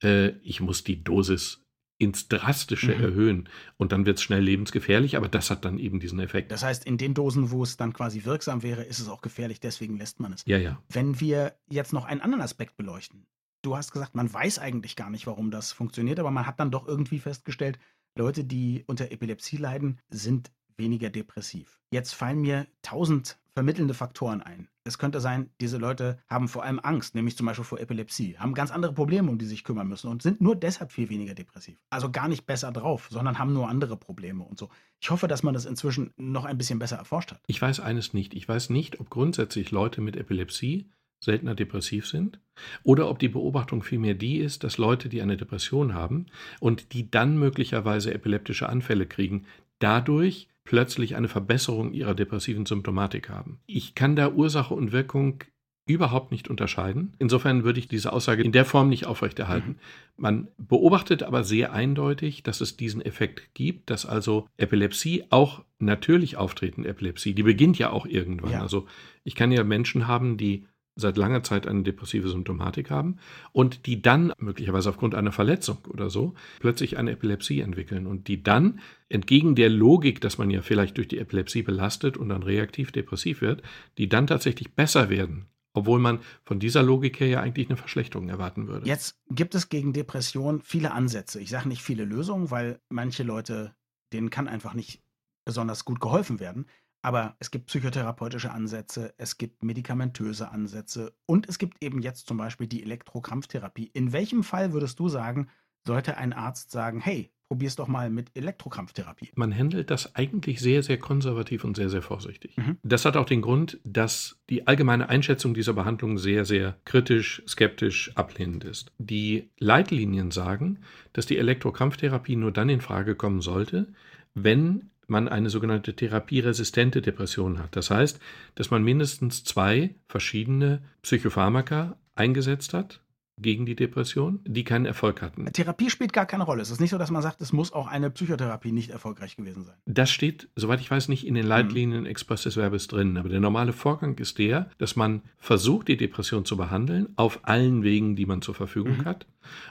Äh, 0.03 0.33
ich 0.43 0.59
muss 0.59 0.83
die 0.83 1.03
Dosis 1.03 1.65
ins 1.99 2.29
Drastische 2.29 2.95
mhm. 2.95 3.03
erhöhen. 3.03 3.49
Und 3.77 3.91
dann 3.91 4.05
wird 4.05 4.17
es 4.17 4.23
schnell 4.23 4.41
lebensgefährlich, 4.41 5.17
aber 5.17 5.27
das 5.27 5.51
hat 5.51 5.65
dann 5.65 5.77
eben 5.77 5.99
diesen 5.99 6.19
Effekt. 6.19 6.51
Das 6.51 6.63
heißt, 6.63 6.85
in 6.85 6.97
den 6.97 7.13
Dosen, 7.13 7.51
wo 7.51 7.61
es 7.61 7.77
dann 7.77 7.93
quasi 7.93 8.23
wirksam 8.25 8.63
wäre, 8.63 8.83
ist 8.83 8.99
es 8.99 9.09
auch 9.09 9.21
gefährlich, 9.21 9.59
deswegen 9.59 9.97
lässt 9.97 10.19
man 10.19 10.33
es. 10.33 10.43
Ja, 10.45 10.57
ja. 10.57 10.81
Wenn 10.89 11.19
wir 11.19 11.55
jetzt 11.69 11.93
noch 11.93 12.05
einen 12.05 12.21
anderen 12.21 12.41
Aspekt 12.41 12.77
beleuchten. 12.77 13.27
Du 13.61 13.75
hast 13.75 13.91
gesagt, 13.91 14.15
man 14.15 14.33
weiß 14.33 14.57
eigentlich 14.59 14.95
gar 14.95 15.09
nicht, 15.09 15.27
warum 15.27 15.51
das 15.51 15.73
funktioniert, 15.73 16.19
aber 16.19 16.31
man 16.31 16.47
hat 16.47 16.61
dann 16.61 16.71
doch 16.71 16.87
irgendwie 16.87 17.19
festgestellt, 17.19 17.77
Leute, 18.15 18.45
die 18.45 18.85
unter 18.87 19.11
Epilepsie 19.11 19.57
leiden, 19.57 19.99
sind 20.09 20.51
weniger 20.77 21.09
depressiv. 21.09 21.81
Jetzt 21.91 22.13
fallen 22.13 22.39
mir 22.39 22.67
tausend 22.81 23.37
vermittelnde 23.59 23.93
Faktoren 23.93 24.41
ein. 24.41 24.69
Es 24.85 24.97
könnte 24.97 25.19
sein, 25.19 25.49
diese 25.59 25.77
Leute 25.77 26.17
haben 26.29 26.47
vor 26.47 26.63
allem 26.63 26.79
Angst, 26.81 27.13
nämlich 27.13 27.35
zum 27.35 27.45
Beispiel 27.45 27.65
vor 27.65 27.81
Epilepsie, 27.81 28.37
haben 28.37 28.53
ganz 28.53 28.71
andere 28.71 28.93
Probleme, 28.93 29.29
um 29.29 29.37
die 29.37 29.43
sie 29.43 29.51
sich 29.51 29.65
kümmern 29.65 29.89
müssen 29.89 30.07
und 30.07 30.21
sind 30.21 30.39
nur 30.39 30.55
deshalb 30.55 30.93
viel 30.93 31.09
weniger 31.09 31.33
depressiv. 31.33 31.77
Also 31.89 32.09
gar 32.09 32.29
nicht 32.29 32.45
besser 32.45 32.71
drauf, 32.71 33.09
sondern 33.11 33.37
haben 33.37 33.51
nur 33.51 33.67
andere 33.67 33.97
Probleme 33.97 34.45
und 34.45 34.57
so. 34.57 34.69
Ich 35.01 35.11
hoffe, 35.11 35.27
dass 35.27 35.43
man 35.43 35.53
das 35.53 35.65
inzwischen 35.65 36.13
noch 36.15 36.45
ein 36.45 36.57
bisschen 36.57 36.79
besser 36.79 36.95
erforscht 36.95 37.31
hat. 37.31 37.41
Ich 37.47 37.61
weiß 37.61 37.81
eines 37.81 38.13
nicht. 38.13 38.33
Ich 38.33 38.47
weiß 38.47 38.69
nicht, 38.69 39.01
ob 39.01 39.09
grundsätzlich 39.09 39.71
Leute 39.71 39.99
mit 39.99 40.15
Epilepsie 40.15 40.89
seltener 41.21 41.53
depressiv 41.53 42.07
sind 42.07 42.39
oder 42.83 43.09
ob 43.09 43.19
die 43.19 43.27
Beobachtung 43.27 43.83
vielmehr 43.83 44.13
die 44.13 44.37
ist, 44.37 44.63
dass 44.63 44.77
Leute, 44.77 45.09
die 45.09 45.21
eine 45.21 45.35
Depression 45.35 45.93
haben 45.93 46.27
und 46.61 46.93
die 46.93 47.11
dann 47.11 47.37
möglicherweise 47.37 48.13
epileptische 48.13 48.69
Anfälle 48.69 49.05
kriegen, 49.05 49.47
dadurch 49.79 50.47
plötzlich 50.69 51.15
eine 51.15 51.27
Verbesserung 51.27 51.93
ihrer 51.93 52.13
depressiven 52.13 52.67
Symptomatik 52.67 53.27
haben. 53.27 53.59
Ich 53.65 53.95
kann 53.95 54.15
da 54.15 54.29
Ursache 54.29 54.75
und 54.75 54.91
Wirkung 54.91 55.43
überhaupt 55.87 56.31
nicht 56.31 56.47
unterscheiden. 56.47 57.15
Insofern 57.17 57.63
würde 57.63 57.79
ich 57.79 57.87
diese 57.87 58.13
Aussage 58.13 58.43
in 58.43 58.51
der 58.51 58.65
Form 58.65 58.87
nicht 58.87 59.07
aufrechterhalten. 59.07 59.69
Mhm. 59.69 59.75
Man 60.15 60.47
beobachtet 60.59 61.23
aber 61.23 61.43
sehr 61.43 61.73
eindeutig, 61.73 62.43
dass 62.43 62.61
es 62.61 62.77
diesen 62.77 63.01
Effekt 63.01 63.55
gibt, 63.55 63.89
dass 63.89 64.05
also 64.05 64.47
Epilepsie, 64.57 65.23
auch 65.31 65.63
natürlich 65.79 66.37
auftretende 66.37 66.87
Epilepsie, 66.87 67.33
die 67.33 67.41
beginnt 67.41 67.79
ja 67.79 67.89
auch 67.89 68.05
irgendwann. 68.05 68.51
Ja. 68.51 68.61
Also 68.61 68.85
ich 69.23 69.33
kann 69.33 69.51
ja 69.51 69.63
Menschen 69.63 70.07
haben, 70.07 70.37
die 70.37 70.67
seit 70.99 71.17
langer 71.17 71.43
Zeit 71.43 71.67
eine 71.67 71.83
depressive 71.83 72.29
Symptomatik 72.29 72.89
haben 72.89 73.17
und 73.51 73.85
die 73.85 74.01
dann 74.01 74.33
möglicherweise 74.37 74.89
aufgrund 74.89 75.15
einer 75.15 75.31
Verletzung 75.31 75.77
oder 75.87 76.09
so 76.09 76.33
plötzlich 76.59 76.97
eine 76.97 77.11
Epilepsie 77.11 77.61
entwickeln 77.61 78.07
und 78.07 78.27
die 78.27 78.43
dann 78.43 78.79
entgegen 79.09 79.55
der 79.55 79.69
Logik, 79.69 80.21
dass 80.21 80.37
man 80.37 80.49
ja 80.49 80.61
vielleicht 80.61 80.97
durch 80.97 81.07
die 81.07 81.17
Epilepsie 81.17 81.63
belastet 81.63 82.17
und 82.17 82.29
dann 82.29 82.43
reaktiv 82.43 82.91
depressiv 82.91 83.41
wird, 83.41 83.63
die 83.97 84.09
dann 84.09 84.27
tatsächlich 84.27 84.73
besser 84.73 85.09
werden. 85.09 85.47
Obwohl 85.73 85.99
man 85.99 86.19
von 86.43 86.59
dieser 86.59 86.81
Logik 86.81 87.19
her 87.19 87.27
ja 87.27 87.41
eigentlich 87.41 87.69
eine 87.69 87.77
Verschlechterung 87.77 88.27
erwarten 88.27 88.67
würde. 88.67 88.87
Jetzt 88.87 89.19
gibt 89.29 89.53
es 89.53 89.69
gegen 89.69 89.93
Depression 89.93 90.61
viele 90.61 90.91
Ansätze. 90.91 91.39
Ich 91.39 91.49
sage 91.49 91.67
nicht 91.67 91.83
viele 91.83 92.05
Lösungen, 92.05 92.49
weil 92.49 92.79
manche 92.89 93.23
Leute, 93.23 93.75
denen 94.11 94.31
kann 94.31 94.47
einfach 94.47 94.73
nicht 94.73 95.01
besonders 95.45 95.85
gut 95.85 95.99
geholfen 95.99 96.39
werden. 96.39 96.65
Aber 97.01 97.35
es 97.39 97.51
gibt 97.51 97.67
psychotherapeutische 97.67 98.51
Ansätze, 98.51 99.13
es 99.17 99.37
gibt 99.37 99.63
medikamentöse 99.63 100.51
Ansätze 100.51 101.13
und 101.25 101.47
es 101.47 101.57
gibt 101.57 101.83
eben 101.83 102.01
jetzt 102.01 102.27
zum 102.27 102.37
Beispiel 102.37 102.67
die 102.67 102.83
Elektrokrampftherapie. 102.83 103.89
In 103.93 104.11
welchem 104.11 104.43
Fall 104.43 104.73
würdest 104.73 104.99
du 104.99 105.07
sagen, 105.07 105.47
sollte 105.85 106.17
ein 106.17 106.33
Arzt 106.33 106.71
sagen, 106.71 106.99
hey, 106.99 107.31
probier's 107.47 107.75
doch 107.75 107.87
mal 107.87 108.09
mit 108.09 108.29
Elektrokrampftherapie? 108.35 109.31
Man 109.35 109.57
handelt 109.57 109.89
das 109.89 110.15
eigentlich 110.15 110.59
sehr, 110.59 110.83
sehr 110.83 110.99
konservativ 110.99 111.63
und 111.63 111.75
sehr, 111.75 111.89
sehr 111.89 112.01
vorsichtig. 112.01 112.55
Mhm. 112.57 112.77
Das 112.83 113.05
hat 113.05 113.17
auch 113.17 113.25
den 113.25 113.41
Grund, 113.41 113.79
dass 113.83 114.39
die 114.49 114.67
allgemeine 114.67 115.09
Einschätzung 115.09 115.53
dieser 115.53 115.73
Behandlung 115.73 116.17
sehr, 116.17 116.45
sehr 116.45 116.77
kritisch, 116.85 117.41
skeptisch, 117.47 118.11
ablehnend 118.15 118.65
ist. 118.65 118.91
Die 118.99 119.49
Leitlinien 119.57 120.31
sagen, 120.31 120.79
dass 121.13 121.25
die 121.25 121.37
Elektrokrampftherapie 121.37 122.35
nur 122.35 122.51
dann 122.51 122.69
in 122.69 122.81
Frage 122.81 123.15
kommen 123.15 123.41
sollte, 123.41 123.87
wenn 124.35 124.91
man 125.09 125.27
eine 125.27 125.49
sogenannte 125.49 125.95
therapieresistente 125.95 127.01
Depression 127.01 127.59
hat. 127.59 127.75
Das 127.75 127.91
heißt, 127.91 128.19
dass 128.55 128.71
man 128.71 128.83
mindestens 128.83 129.43
zwei 129.43 129.95
verschiedene 130.07 130.81
Psychopharmaka 131.01 131.97
eingesetzt 132.15 132.73
hat 132.73 133.01
gegen 133.41 133.65
die 133.65 133.75
Depression, 133.75 134.39
die 134.45 134.63
keinen 134.63 134.85
Erfolg 134.85 135.21
hatten. 135.21 135.45
Therapie 135.51 135.89
spielt 135.89 136.13
gar 136.13 136.25
keine 136.25 136.43
Rolle. 136.43 136.61
Es 136.61 136.71
ist 136.71 136.81
nicht 136.81 136.89
so, 136.89 136.97
dass 136.97 137.11
man 137.11 137.21
sagt, 137.21 137.41
es 137.41 137.53
muss 137.53 137.71
auch 137.71 137.87
eine 137.87 138.09
Psychotherapie 138.09 138.71
nicht 138.71 138.89
erfolgreich 138.89 139.37
gewesen 139.37 139.63
sein. 139.63 139.75
Das 139.85 140.11
steht, 140.11 140.49
soweit 140.55 140.81
ich 140.81 140.91
weiß, 140.91 141.07
nicht 141.07 141.25
in 141.25 141.35
den 141.35 141.45
Leitlinien 141.45 142.01
mhm. 142.01 142.05
Expresses 142.05 142.55
Verbes 142.55 142.87
drin. 142.87 143.17
Aber 143.17 143.29
der 143.29 143.39
normale 143.39 143.73
Vorgang 143.73 144.17
ist 144.17 144.37
der, 144.37 144.69
dass 144.77 144.95
man 144.95 145.21
versucht, 145.37 145.87
die 145.87 145.97
Depression 145.97 146.45
zu 146.45 146.57
behandeln, 146.57 147.09
auf 147.15 147.39
allen 147.43 147.83
Wegen, 147.83 148.15
die 148.15 148.25
man 148.25 148.41
zur 148.41 148.55
Verfügung 148.55 148.97
mhm. 148.97 149.05
hat. 149.05 149.25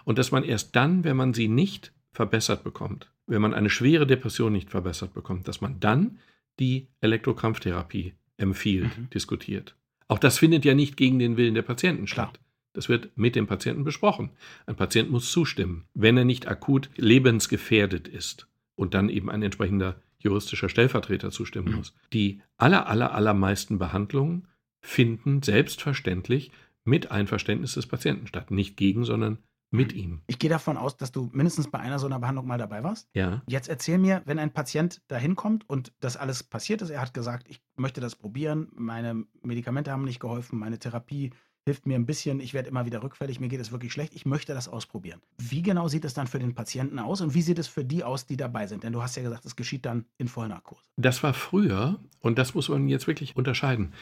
Und 0.05 0.19
dass 0.19 0.33
man 0.33 0.45
erst 0.45 0.75
dann, 0.75 1.05
wenn 1.05 1.17
man 1.17 1.35
sie 1.35 1.49
nicht 1.49 1.93
verbessert 2.13 2.65
bekommt, 2.65 3.11
wenn 3.27 3.43
man 3.43 3.55
eine 3.55 3.71
schwere 3.71 4.07
Depression 4.07 4.53
nicht 4.53 4.71
verbessert 4.71 5.15
bekommt, 5.15 5.49
dass 5.49 5.61
man 5.61 5.81
dann 5.81 6.19
die 6.59 6.89
Elektrokrampftherapie 7.01 8.15
empfiehlt, 8.37 8.97
mhm. 8.99 9.11
diskutiert. 9.11 9.77
Auch 10.09 10.19
das 10.19 10.39
findet 10.39 10.65
ja 10.65 10.75
nicht 10.75 10.97
gegen 10.97 11.19
den 11.19 11.37
Willen 11.37 11.55
der 11.55 11.63
Patienten 11.63 12.07
statt. 12.07 12.35
Klar. 12.35 12.45
Das 12.73 12.89
wird 12.89 13.17
mit 13.17 13.35
dem 13.35 13.47
Patienten 13.47 13.85
besprochen. 13.85 14.31
Ein 14.67 14.77
Patient 14.77 15.11
muss 15.11 15.33
zustimmen, 15.33 15.87
wenn 15.95 16.17
er 16.17 16.25
nicht 16.25 16.47
akut 16.47 16.91
lebensgefährdet 16.97 18.07
ist 18.07 18.47
und 18.77 18.95
dann 18.95 19.09
eben 19.09 19.31
ein 19.31 19.43
entsprechender 19.43 20.01
juristischer 20.21 20.69
Stellvertreter 20.69 21.31
zustimmen 21.31 21.75
muss. 21.75 21.95
Die 22.13 22.41
aller, 22.57 22.87
aller, 22.89 23.15
allermeisten 23.15 23.79
Behandlungen 23.79 24.47
finden 24.81 25.43
selbstverständlich 25.43 26.53
mit 26.85 27.11
Einverständnis 27.11 27.75
des 27.75 27.87
Patienten 27.87 28.27
statt. 28.27 28.51
Nicht 28.51 28.77
gegen, 28.77 29.05
sondern 29.05 29.39
mit 29.71 29.93
ihm. 29.93 30.23
Ich 30.27 30.39
gehe 30.39 30.51
davon 30.51 30.77
aus, 30.77 30.97
dass 30.97 31.13
du 31.13 31.29
mindestens 31.33 31.71
bei 31.71 31.79
einer 31.79 31.99
so 31.99 32.07
einer 32.07 32.19
Behandlung 32.19 32.47
mal 32.47 32.59
dabei 32.59 32.83
warst. 32.83 33.09
Ja. 33.15 33.43
Jetzt 33.47 33.69
erzähl 33.69 33.99
mir, 33.99 34.23
wenn 34.25 34.39
ein 34.39 34.53
Patient 34.53 35.03
da 35.09 35.17
hinkommt 35.17 35.69
und 35.69 35.93
das 36.01 36.17
alles 36.17 36.43
passiert 36.43 36.83
ist, 36.83 36.91
er 36.91 37.01
hat 37.01 37.15
gesagt, 37.15 37.49
ich 37.49 37.61
möchte 37.77 38.01
das 38.01 38.17
probieren, 38.17 38.69
meine 38.75 39.25
Medikamente 39.43 39.93
haben 39.93 40.05
nicht 40.05 40.21
geholfen, 40.21 40.59
meine 40.59 40.79
Therapie 40.79 41.33
hilft 41.69 41.87
mir 41.87 41.97
ein 41.97 42.07
bisschen, 42.07 42.41
ich 42.41 42.55
werde 42.55 42.71
immer 42.71 42.87
wieder 42.87 43.03
rückfällig, 43.03 43.41
mir 43.41 43.49
geht 43.49 43.61
es 43.61 43.73
wirklich 43.73 43.93
schlecht, 43.93 44.15
ich 44.15 44.25
möchte 44.25 44.55
das 44.55 44.69
ausprobieren. 44.69 45.21
Wie 45.37 45.61
genau 45.61 45.87
sieht 45.89 46.07
es 46.07 46.15
dann 46.15 46.27
für 46.27 46.39
den 46.39 46.55
Patienten 46.55 46.99
aus 46.99 47.21
und 47.21 47.35
wie 47.35 47.43
sieht 47.43 47.59
es 47.59 47.69
für 47.69 47.85
die 47.85 48.05
aus, 48.05 48.25
die 48.25 48.39
dabei 48.39 48.67
sind? 48.67 48.85
Denn 48.85 48.95
du 48.95 49.03
hast 49.03 49.17
ja 49.17 49.23
gesagt, 49.23 49.45
es 49.45 49.55
geschieht 49.55 49.85
dann 49.85 50.07
in 50.17 50.29
Vollnarkose. 50.29 50.81
Das 50.97 51.23
war 51.23 51.35
früher 51.35 52.01
und 52.21 52.39
das 52.39 52.55
muss 52.55 52.71
man 52.71 52.89
jetzt 52.89 53.07
wirklich 53.07 53.37
unterscheiden. 53.37 53.93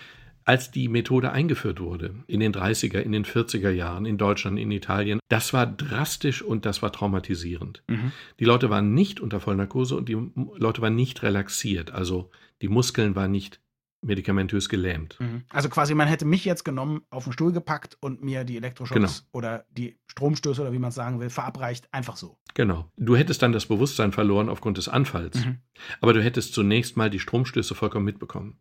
Als 0.46 0.70
die 0.70 0.88
Methode 0.88 1.32
eingeführt 1.32 1.80
wurde, 1.80 2.14
in 2.28 2.38
den 2.38 2.54
30er, 2.54 3.00
in 3.00 3.10
den 3.10 3.24
40er 3.24 3.70
Jahren, 3.70 4.06
in 4.06 4.16
Deutschland, 4.16 4.60
in 4.60 4.70
Italien, 4.70 5.18
das 5.28 5.52
war 5.52 5.66
drastisch 5.66 6.40
und 6.40 6.64
das 6.64 6.82
war 6.82 6.92
traumatisierend. 6.92 7.82
Mhm. 7.88 8.12
Die 8.38 8.44
Leute 8.44 8.70
waren 8.70 8.94
nicht 8.94 9.20
unter 9.20 9.40
Vollnarkose 9.40 9.96
und 9.96 10.08
die 10.08 10.16
Leute 10.56 10.82
waren 10.82 10.94
nicht 10.94 11.24
relaxiert, 11.24 11.90
also 11.90 12.30
die 12.62 12.68
Muskeln 12.68 13.16
waren 13.16 13.32
nicht 13.32 13.60
medikamentös 14.02 14.68
gelähmt. 14.68 15.16
Mhm. 15.18 15.42
Also 15.48 15.68
quasi, 15.68 15.94
man 15.94 16.08
hätte 16.08 16.24
mich 16.24 16.44
jetzt 16.44 16.64
genommen, 16.64 17.02
auf 17.10 17.24
den 17.24 17.32
Stuhl 17.32 17.52
gepackt 17.52 17.96
und 18.00 18.22
mir 18.22 18.44
die 18.44 18.56
Elektroschocks 18.56 18.94
genau. 18.94 19.12
oder 19.32 19.66
die 19.70 19.98
Stromstöße 20.06 20.62
oder 20.62 20.72
wie 20.72 20.78
man 20.78 20.90
es 20.90 20.94
sagen 20.94 21.20
will, 21.20 21.30
verabreicht, 21.30 21.92
einfach 21.92 22.16
so. 22.16 22.38
Genau. 22.54 22.90
Du 22.96 23.16
hättest 23.16 23.42
dann 23.42 23.52
das 23.52 23.66
Bewusstsein 23.66 24.12
verloren 24.12 24.48
aufgrund 24.48 24.78
des 24.78 24.88
Anfalls, 24.88 25.44
mhm. 25.44 25.58
aber 26.00 26.12
du 26.12 26.22
hättest 26.22 26.54
zunächst 26.54 26.96
mal 26.96 27.10
die 27.10 27.20
Stromstöße 27.20 27.74
vollkommen 27.74 28.04
mitbekommen. 28.04 28.58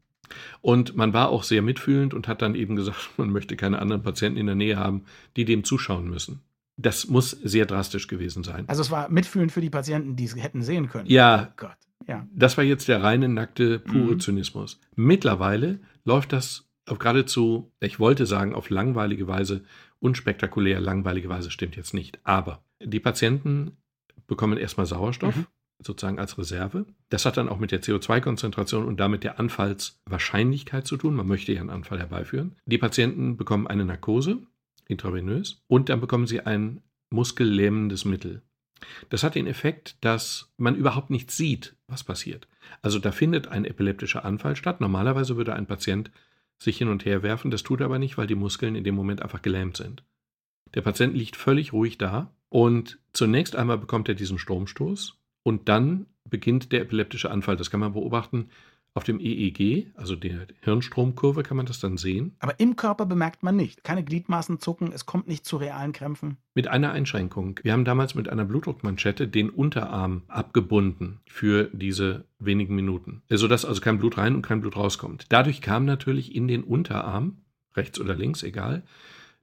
Und 0.61 0.95
man 0.95 1.13
war 1.13 1.29
auch 1.29 1.43
sehr 1.43 1.61
mitfühlend 1.61 2.13
und 2.13 2.27
hat 2.27 2.41
dann 2.41 2.55
eben 2.55 2.75
gesagt, 2.75 3.11
man 3.17 3.29
möchte 3.29 3.55
keine 3.55 3.79
anderen 3.79 4.03
Patienten 4.03 4.39
in 4.39 4.45
der 4.45 4.55
Nähe 4.55 4.77
haben, 4.77 5.03
die 5.35 5.45
dem 5.45 5.63
zuschauen 5.63 6.09
müssen. 6.09 6.41
Das 6.77 7.07
muss 7.07 7.31
sehr 7.31 7.65
drastisch 7.65 8.07
gewesen 8.07 8.43
sein. 8.43 8.65
Also 8.67 8.81
es 8.81 8.91
war 8.91 9.09
mitfühlend 9.09 9.51
für 9.51 9.61
die 9.61 9.69
Patienten, 9.69 10.15
die 10.17 10.25
es 10.25 10.35
hätten 10.35 10.61
sehen 10.61 10.89
können. 10.89 11.09
Ja. 11.09 11.49
Oh 11.49 11.53
Gott. 11.55 11.77
Ja. 12.07 12.27
Das 12.33 12.57
war 12.57 12.63
jetzt 12.63 12.87
der 12.87 13.01
reine, 13.01 13.29
nackte, 13.29 13.79
pure 13.79 14.15
mhm. 14.15 14.19
Zynismus. 14.19 14.79
Mittlerweile 14.95 15.79
läuft 16.03 16.33
das 16.33 16.65
auf 16.85 16.99
geradezu, 16.99 17.71
ich 17.79 17.99
wollte 17.99 18.25
sagen, 18.25 18.53
auf 18.53 18.69
langweilige 18.69 19.27
Weise, 19.27 19.63
unspektakulär, 19.99 20.79
langweilige 20.79 21.29
Weise 21.29 21.49
stimmt 21.49 21.75
jetzt 21.75 21.93
nicht. 21.93 22.19
Aber 22.23 22.63
die 22.83 22.99
Patienten 22.99 23.71
bekommen 24.27 24.57
erstmal 24.57 24.85
Sauerstoff. 24.85 25.35
Mhm. 25.35 25.45
Sozusagen 25.79 26.19
als 26.19 26.37
Reserve. 26.37 26.85
Das 27.09 27.25
hat 27.25 27.37
dann 27.37 27.49
auch 27.49 27.59
mit 27.59 27.71
der 27.71 27.81
CO2-Konzentration 27.81 28.85
und 28.85 28.99
damit 28.99 29.23
der 29.23 29.39
Anfallswahrscheinlichkeit 29.39 30.87
zu 30.87 30.97
tun. 30.97 31.15
Man 31.15 31.27
möchte 31.27 31.53
ja 31.53 31.61
einen 31.61 31.69
Anfall 31.69 31.99
herbeiführen. 31.99 32.55
Die 32.65 32.77
Patienten 32.77 33.37
bekommen 33.37 33.67
eine 33.67 33.85
Narkose, 33.85 34.37
intravenös, 34.87 35.61
und 35.67 35.89
dann 35.89 36.01
bekommen 36.01 36.27
sie 36.27 36.41
ein 36.41 36.81
muskellähmendes 37.09 38.05
Mittel. 38.05 38.41
Das 39.09 39.23
hat 39.23 39.35
den 39.35 39.47
Effekt, 39.47 39.97
dass 40.01 40.53
man 40.57 40.75
überhaupt 40.75 41.09
nicht 41.09 41.31
sieht, 41.31 41.75
was 41.87 42.03
passiert. 42.03 42.47
Also 42.81 42.99
da 42.99 43.11
findet 43.11 43.47
ein 43.47 43.65
epileptischer 43.65 44.25
Anfall 44.25 44.55
statt. 44.55 44.81
Normalerweise 44.81 45.37
würde 45.37 45.53
ein 45.53 45.65
Patient 45.65 46.11
sich 46.57 46.77
hin 46.77 46.89
und 46.89 47.05
her 47.05 47.23
werfen, 47.23 47.51
das 47.51 47.63
tut 47.63 47.81
er 47.81 47.85
aber 47.85 47.99
nicht, 47.99 48.17
weil 48.17 48.27
die 48.27 48.35
Muskeln 48.35 48.75
in 48.75 48.83
dem 48.83 48.95
Moment 48.95 49.21
einfach 49.21 49.41
gelähmt 49.41 49.77
sind. 49.77 50.03
Der 50.73 50.81
Patient 50.81 51.15
liegt 51.15 51.35
völlig 51.35 51.73
ruhig 51.73 51.97
da 51.97 52.33
und 52.49 52.99
zunächst 53.13 53.55
einmal 53.55 53.77
bekommt 53.77 54.09
er 54.09 54.15
diesen 54.15 54.39
Stromstoß 54.39 55.17
und 55.45 55.69
dann 55.69 56.07
beginnt 56.27 56.71
der 56.71 56.81
epileptische 56.81 57.29
Anfall. 57.29 57.55
Das 57.55 57.69
kann 57.69 57.79
man 57.79 57.93
beobachten 57.93 58.49
auf 58.95 59.03
dem 59.03 59.19
EEG, 59.19 59.91
also 59.95 60.15
der 60.15 60.47
Hirnstromkurve, 60.61 61.43
kann 61.43 61.57
man 61.57 61.65
das 61.65 61.81
dann 61.81 61.97
sehen. 61.97 62.35
Aber 62.39 62.59
im 62.61 62.77
Körper 62.77 63.05
bemerkt 63.05 63.43
man 63.43 63.57
nicht. 63.57 63.83
Keine 63.83 64.05
Gliedmaßen 64.05 64.59
zucken, 64.59 64.91
es 64.93 65.05
kommt 65.05 65.27
nicht 65.27 65.45
zu 65.45 65.57
realen 65.57 65.91
Krämpfen. 65.91 66.37
Mit 66.55 66.69
einer 66.69 66.93
Einschränkung. 66.93 67.59
Wir 67.61 67.73
haben 67.73 67.83
damals 67.83 68.15
mit 68.15 68.29
einer 68.29 68.45
Blutdruckmanschette 68.45 69.27
den 69.27 69.49
Unterarm 69.49 70.23
abgebunden 70.29 71.19
für 71.27 71.69
diese 71.73 72.23
wenigen 72.39 72.73
Minuten, 72.73 73.21
sodass 73.29 73.65
also 73.65 73.81
kein 73.81 73.99
Blut 73.99 74.17
rein 74.17 74.33
und 74.33 74.43
kein 74.43 74.61
Blut 74.61 74.77
rauskommt. 74.77 75.25
Dadurch 75.29 75.61
kam 75.61 75.83
natürlich 75.83 76.33
in 76.33 76.47
den 76.47 76.63
Unterarm, 76.63 77.41
rechts 77.75 77.99
oder 77.99 78.15
links, 78.15 78.43
egal, 78.43 78.83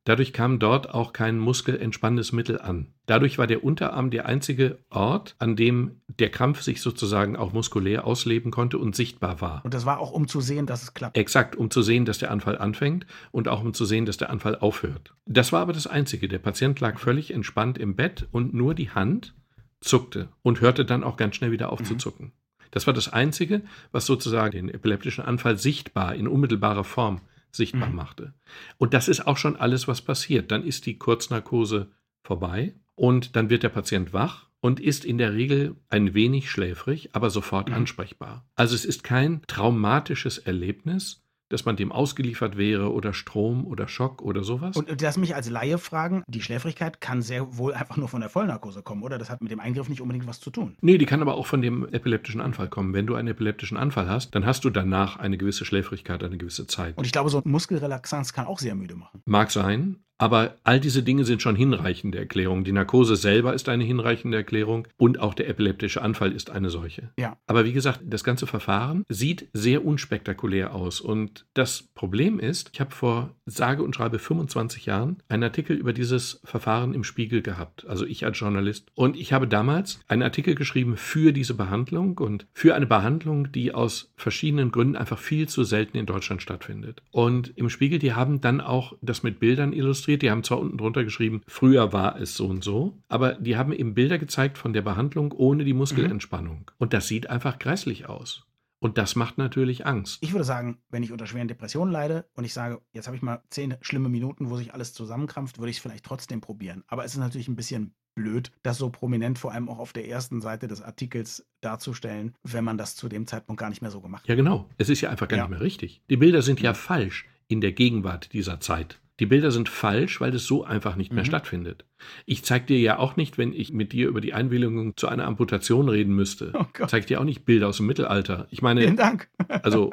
Dadurch 0.04 0.32
kam 0.32 0.58
dort 0.58 0.92
auch 0.92 1.12
kein 1.12 1.38
muskelentspannendes 1.38 2.32
Mittel 2.32 2.60
an. 2.60 2.88
Dadurch 3.06 3.38
war 3.38 3.46
der 3.46 3.62
Unterarm 3.62 4.10
der 4.10 4.26
einzige 4.26 4.78
Ort, 4.90 5.36
an 5.38 5.54
dem 5.54 6.00
der 6.08 6.30
Krampf 6.30 6.62
sich 6.62 6.80
sozusagen 6.80 7.36
auch 7.36 7.52
muskulär 7.52 8.04
ausleben 8.04 8.50
konnte 8.50 8.78
und 8.78 8.96
sichtbar 8.96 9.40
war. 9.40 9.64
Und 9.64 9.74
das 9.74 9.86
war 9.86 10.00
auch, 10.00 10.10
um 10.10 10.26
zu 10.26 10.40
sehen, 10.40 10.66
dass 10.66 10.82
es 10.82 10.94
klappt. 10.94 11.16
Exakt, 11.16 11.54
um 11.54 11.70
zu 11.70 11.82
sehen, 11.82 12.04
dass 12.04 12.18
der 12.18 12.32
Anfall 12.32 12.58
anfängt 12.58 13.06
und 13.30 13.46
auch 13.46 13.62
um 13.62 13.74
zu 13.74 13.84
sehen, 13.84 14.04
dass 14.04 14.16
der 14.16 14.30
Anfall 14.30 14.56
aufhört. 14.56 15.14
Das 15.26 15.52
war 15.52 15.60
aber 15.60 15.72
das 15.72 15.86
Einzige. 15.86 16.26
Der 16.26 16.40
Patient 16.40 16.80
lag 16.80 16.98
völlig 16.98 17.32
entspannt 17.32 17.78
im 17.78 17.94
Bett 17.94 18.26
und 18.32 18.54
nur 18.54 18.74
die 18.74 18.90
Hand 18.90 19.34
zuckte 19.80 20.28
und 20.42 20.60
hörte 20.60 20.84
dann 20.84 21.04
auch 21.04 21.16
ganz 21.16 21.36
schnell 21.36 21.52
wieder 21.52 21.70
auf 21.70 21.80
mhm. 21.80 21.84
zu 21.84 21.94
zucken. 21.96 22.32
Das 22.72 22.86
war 22.86 22.94
das 22.94 23.12
Einzige, 23.12 23.62
was 23.92 24.06
sozusagen 24.06 24.52
den 24.52 24.68
epileptischen 24.68 25.24
Anfall 25.24 25.58
sichtbar 25.58 26.14
in 26.14 26.26
unmittelbarer 26.26 26.84
Form 26.84 27.20
sichtbar 27.52 27.90
mhm. 27.90 27.96
machte. 27.96 28.34
Und 28.78 28.94
das 28.94 29.08
ist 29.08 29.26
auch 29.26 29.36
schon 29.36 29.56
alles, 29.56 29.86
was 29.86 30.02
passiert. 30.02 30.50
Dann 30.50 30.64
ist 30.64 30.86
die 30.86 30.98
Kurznarkose 30.98 31.90
vorbei 32.22 32.74
und 32.94 33.36
dann 33.36 33.50
wird 33.50 33.62
der 33.62 33.68
Patient 33.68 34.12
wach 34.12 34.48
und 34.60 34.80
ist 34.80 35.04
in 35.04 35.18
der 35.18 35.34
Regel 35.34 35.76
ein 35.88 36.14
wenig 36.14 36.50
schläfrig, 36.50 37.10
aber 37.14 37.30
sofort 37.30 37.68
mhm. 37.68 37.74
ansprechbar. 37.74 38.46
Also 38.54 38.74
es 38.74 38.84
ist 38.84 39.04
kein 39.04 39.42
traumatisches 39.46 40.38
Erlebnis, 40.38 41.21
dass 41.52 41.64
man 41.64 41.76
dem 41.76 41.92
ausgeliefert 41.92 42.56
wäre 42.56 42.92
oder 42.92 43.12
Strom 43.12 43.66
oder 43.66 43.88
Schock 43.88 44.22
oder 44.22 44.42
sowas. 44.42 44.76
Und 44.76 45.00
lass 45.00 45.16
mich 45.18 45.34
als 45.34 45.50
Laie 45.50 45.78
fragen, 45.78 46.22
die 46.26 46.40
Schläfrigkeit 46.40 47.00
kann 47.00 47.22
sehr 47.22 47.58
wohl 47.58 47.74
einfach 47.74 47.96
nur 47.96 48.08
von 48.08 48.20
der 48.20 48.30
Vollnarkose 48.30 48.82
kommen, 48.82 49.02
oder? 49.02 49.18
Das 49.18 49.30
hat 49.30 49.42
mit 49.42 49.50
dem 49.50 49.60
Eingriff 49.60 49.88
nicht 49.88 50.00
unbedingt 50.00 50.26
was 50.26 50.40
zu 50.40 50.50
tun. 50.50 50.76
Nee, 50.80 50.98
die 50.98 51.06
kann 51.06 51.20
aber 51.20 51.34
auch 51.34 51.46
von 51.46 51.60
dem 51.60 51.86
epileptischen 51.92 52.40
Anfall 52.40 52.68
kommen. 52.68 52.94
Wenn 52.94 53.06
du 53.06 53.14
einen 53.14 53.28
epileptischen 53.28 53.76
Anfall 53.76 54.08
hast, 54.08 54.34
dann 54.34 54.46
hast 54.46 54.64
du 54.64 54.70
danach 54.70 55.18
eine 55.18 55.36
gewisse 55.36 55.64
Schläfrigkeit, 55.64 56.22
eine 56.24 56.38
gewisse 56.38 56.66
Zeit. 56.66 56.96
Und 56.96 57.04
ich 57.04 57.12
glaube, 57.12 57.30
so 57.30 57.42
Muskelrelaxanz 57.44 58.32
kann 58.32 58.46
auch 58.46 58.58
sehr 58.58 58.74
müde 58.74 58.96
machen. 58.96 59.20
Mag 59.26 59.50
sein, 59.50 59.96
aber 60.22 60.56
all 60.62 60.78
diese 60.78 61.02
Dinge 61.02 61.24
sind 61.24 61.42
schon 61.42 61.56
hinreichende 61.56 62.16
Erklärungen. 62.16 62.62
Die 62.62 62.70
Narkose 62.70 63.16
selber 63.16 63.54
ist 63.54 63.68
eine 63.68 63.82
hinreichende 63.82 64.36
Erklärung 64.36 64.86
und 64.96 65.18
auch 65.18 65.34
der 65.34 65.48
epileptische 65.48 66.00
Anfall 66.00 66.30
ist 66.30 66.48
eine 66.48 66.70
solche. 66.70 67.10
Ja. 67.18 67.36
Aber 67.48 67.64
wie 67.64 67.72
gesagt, 67.72 68.02
das 68.04 68.22
ganze 68.22 68.46
Verfahren 68.46 69.04
sieht 69.08 69.48
sehr 69.52 69.84
unspektakulär 69.84 70.76
aus. 70.76 71.00
Und 71.00 71.46
das 71.54 71.82
Problem 71.82 72.38
ist, 72.38 72.70
ich 72.72 72.80
habe 72.80 72.92
vor 72.92 73.34
sage 73.46 73.82
und 73.82 73.96
schreibe 73.96 74.20
25 74.20 74.86
Jahren 74.86 75.18
einen 75.28 75.42
Artikel 75.42 75.76
über 75.76 75.92
dieses 75.92 76.40
Verfahren 76.44 76.94
im 76.94 77.02
Spiegel 77.02 77.42
gehabt. 77.42 77.84
Also 77.88 78.06
ich 78.06 78.24
als 78.24 78.38
Journalist. 78.38 78.92
Und 78.94 79.16
ich 79.16 79.32
habe 79.32 79.48
damals 79.48 79.98
einen 80.06 80.22
Artikel 80.22 80.54
geschrieben 80.54 80.96
für 80.96 81.32
diese 81.32 81.54
Behandlung 81.54 82.18
und 82.18 82.46
für 82.52 82.76
eine 82.76 82.86
Behandlung, 82.86 83.50
die 83.50 83.74
aus 83.74 84.12
verschiedenen 84.14 84.70
Gründen 84.70 84.94
einfach 84.94 85.18
viel 85.18 85.48
zu 85.48 85.64
selten 85.64 85.96
in 85.96 86.06
Deutschland 86.06 86.42
stattfindet. 86.42 87.02
Und 87.10 87.52
im 87.56 87.68
Spiegel, 87.68 87.98
die 87.98 88.12
haben 88.12 88.40
dann 88.40 88.60
auch 88.60 88.96
das 89.02 89.24
mit 89.24 89.40
Bildern 89.40 89.72
illustriert 89.72 90.01
illustriert. 90.02 90.22
Die 90.22 90.30
haben 90.30 90.44
zwar 90.44 90.58
unten 90.58 90.78
drunter 90.78 91.04
geschrieben, 91.04 91.42
früher 91.46 91.92
war 91.92 92.20
es 92.20 92.36
so 92.36 92.46
und 92.46 92.64
so, 92.64 92.98
aber 93.08 93.34
die 93.34 93.56
haben 93.56 93.72
eben 93.72 93.94
Bilder 93.94 94.18
gezeigt 94.18 94.58
von 94.58 94.72
der 94.72 94.82
Behandlung 94.82 95.32
ohne 95.32 95.64
die 95.64 95.74
Muskelentspannung. 95.74 96.58
Mhm. 96.58 96.74
Und 96.78 96.92
das 96.92 97.08
sieht 97.08 97.30
einfach 97.30 97.58
grässlich 97.58 98.08
aus. 98.08 98.46
Und 98.80 98.98
das 98.98 99.14
macht 99.14 99.38
natürlich 99.38 99.86
Angst. 99.86 100.18
Ich 100.22 100.32
würde 100.32 100.44
sagen, 100.44 100.78
wenn 100.90 101.04
ich 101.04 101.12
unter 101.12 101.26
schweren 101.26 101.46
Depressionen 101.46 101.92
leide 101.92 102.26
und 102.34 102.42
ich 102.42 102.52
sage, 102.52 102.80
jetzt 102.92 103.06
habe 103.06 103.16
ich 103.16 103.22
mal 103.22 103.40
zehn 103.48 103.76
schlimme 103.80 104.08
Minuten, 104.08 104.50
wo 104.50 104.56
sich 104.56 104.74
alles 104.74 104.92
zusammenkrampft, 104.92 105.58
würde 105.58 105.70
ich 105.70 105.76
es 105.76 105.82
vielleicht 105.82 106.04
trotzdem 106.04 106.40
probieren. 106.40 106.82
Aber 106.88 107.04
es 107.04 107.12
ist 107.12 107.20
natürlich 107.20 107.46
ein 107.46 107.54
bisschen 107.54 107.94
blöd, 108.16 108.50
das 108.64 108.78
so 108.78 108.90
prominent 108.90 109.38
vor 109.38 109.52
allem 109.52 109.68
auch 109.68 109.78
auf 109.78 109.92
der 109.92 110.08
ersten 110.08 110.40
Seite 110.40 110.66
des 110.66 110.82
Artikels 110.82 111.46
darzustellen, 111.60 112.34
wenn 112.42 112.64
man 112.64 112.76
das 112.76 112.96
zu 112.96 113.08
dem 113.08 113.28
Zeitpunkt 113.28 113.60
gar 113.60 113.70
nicht 113.70 113.82
mehr 113.82 113.92
so 113.92 114.00
gemacht 114.00 114.24
hat. 114.24 114.28
Ja, 114.28 114.34
genau. 114.34 114.68
Es 114.78 114.88
ist 114.88 115.00
ja 115.00 115.10
einfach 115.10 115.28
gar 115.28 115.38
ja. 115.38 115.44
nicht 115.44 115.50
mehr 115.50 115.60
richtig. 115.60 116.02
Die 116.10 116.16
Bilder 116.16 116.42
sind 116.42 116.60
ja 116.60 116.74
falsch 116.74 117.26
in 117.46 117.60
der 117.60 117.72
Gegenwart 117.72 118.32
dieser 118.32 118.58
Zeit. 118.58 119.00
Die 119.22 119.26
Bilder 119.26 119.52
sind 119.52 119.68
falsch, 119.68 120.20
weil 120.20 120.34
es 120.34 120.46
so 120.46 120.64
einfach 120.64 120.96
nicht 120.96 121.12
mehr 121.12 121.22
mhm. 121.22 121.28
stattfindet. 121.28 121.84
Ich 122.26 122.42
zeige 122.42 122.66
dir 122.66 122.80
ja 122.80 122.98
auch 122.98 123.14
nicht, 123.14 123.38
wenn 123.38 123.52
ich 123.52 123.72
mit 123.72 123.92
dir 123.92 124.08
über 124.08 124.20
die 124.20 124.34
Einwilligung 124.34 124.96
zu 124.96 125.06
einer 125.06 125.26
Amputation 125.26 125.88
reden 125.88 126.12
müsste, 126.12 126.52
oh 126.54 126.86
zeige 126.88 127.06
dir 127.06 127.20
auch 127.20 127.24
nicht 127.24 127.44
Bilder 127.44 127.68
aus 127.68 127.76
dem 127.76 127.86
Mittelalter. 127.86 128.48
Ich 128.50 128.62
meine, 128.62 128.80
Vielen 128.80 128.96
Dank. 128.96 129.28
also 129.62 129.92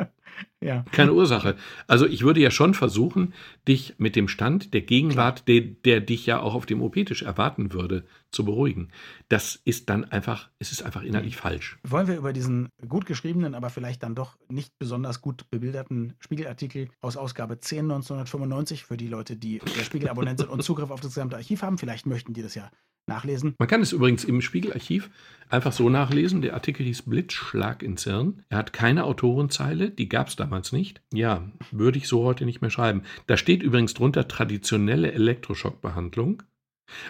ja. 0.62 0.83
Keine 0.91 1.13
Ursache. 1.13 1.55
Also 1.88 2.05
ich 2.05 2.24
würde 2.24 2.41
ja 2.41 2.51
schon 2.51 2.74
versuchen, 2.74 3.33
dich 3.67 3.95
mit 3.98 4.15
dem 4.15 4.27
Stand 4.27 4.74
der 4.74 4.81
Gegenwart, 4.81 5.48
der, 5.48 5.62
der, 5.62 6.01
dich 6.01 6.25
ja 6.25 6.39
auch 6.39 6.53
auf 6.53 6.65
dem 6.65 6.81
OP-Tisch 6.81 7.21
erwarten 7.21 7.71
würde, 7.71 8.03
zu 8.31 8.43
beruhigen. 8.43 8.89
Das 9.29 9.59
ist 9.63 9.89
dann 9.89 10.05
einfach, 10.05 10.50
es 10.59 10.71
ist 10.71 10.83
einfach 10.83 11.03
inhaltlich 11.03 11.36
mhm. 11.36 11.39
falsch. 11.39 11.79
Wollen 11.88 12.07
wir 12.07 12.17
über 12.17 12.33
diesen 12.33 12.69
gut 12.88 13.05
geschriebenen, 13.05 13.55
aber 13.55 13.69
vielleicht 13.69 14.03
dann 14.03 14.15
doch 14.15 14.38
nicht 14.50 14.77
besonders 14.79 15.21
gut 15.21 15.50
bebilderten 15.50 16.13
Spiegelartikel 16.19 16.89
aus 17.01 17.15
Ausgabe 17.17 17.59
10 17.59 17.86
1995 17.91 18.83
für 18.83 18.98
die 18.98 19.07
Leute, 19.07 19.38
die 19.38 19.59
der 19.59 19.83
Spiegel-Abonnent 19.83 20.39
sind 20.39 20.50
und 20.50 20.63
Zugriff 20.63 20.91
auf 20.91 21.00
das 21.00 21.13
gesamte 21.13 21.38
Archiv 21.38 21.62
haben, 21.62 21.77
vielleicht 21.77 22.05
möchten 22.05 22.33
die 22.33 22.41
das 22.41 22.55
ja 22.55 22.69
nachlesen. 23.08 23.56
Man 23.58 23.68
kann 23.68 23.82
es 23.82 23.91
übrigens 23.91 24.24
im 24.24 24.41
Spiegelarchiv 24.41 25.10
einfach 25.50 25.74
so 25.74 25.89
nachlesen. 25.89 26.41
Der 26.41 26.53
Artikel 26.53 26.86
hieß 26.86 27.03
Blitzschlag 27.03 27.84
ins 27.84 28.03
Hirn. 28.03 28.44
Er 28.50 28.60
hat 28.60 28.72
keine 28.74 29.03
Autorenzeile, 29.03 29.89
die 29.89 30.08
gab 30.08 30.27
es 30.27 30.36
damals 30.36 30.72
nicht. 30.72 31.01
Ja, 31.13 31.50
würde 31.72 31.98
ich 31.98 32.08
so 32.08 32.24
heute 32.24 32.46
nicht 32.46 32.62
mehr 32.62 32.70
schreiben. 32.70 33.03
Da 33.27 33.36
steht 33.36 33.63
übrigens 33.63 33.94
drunter 33.94 34.27
traditionelle 34.27 35.12
Elektroschockbehandlung. 35.12 36.44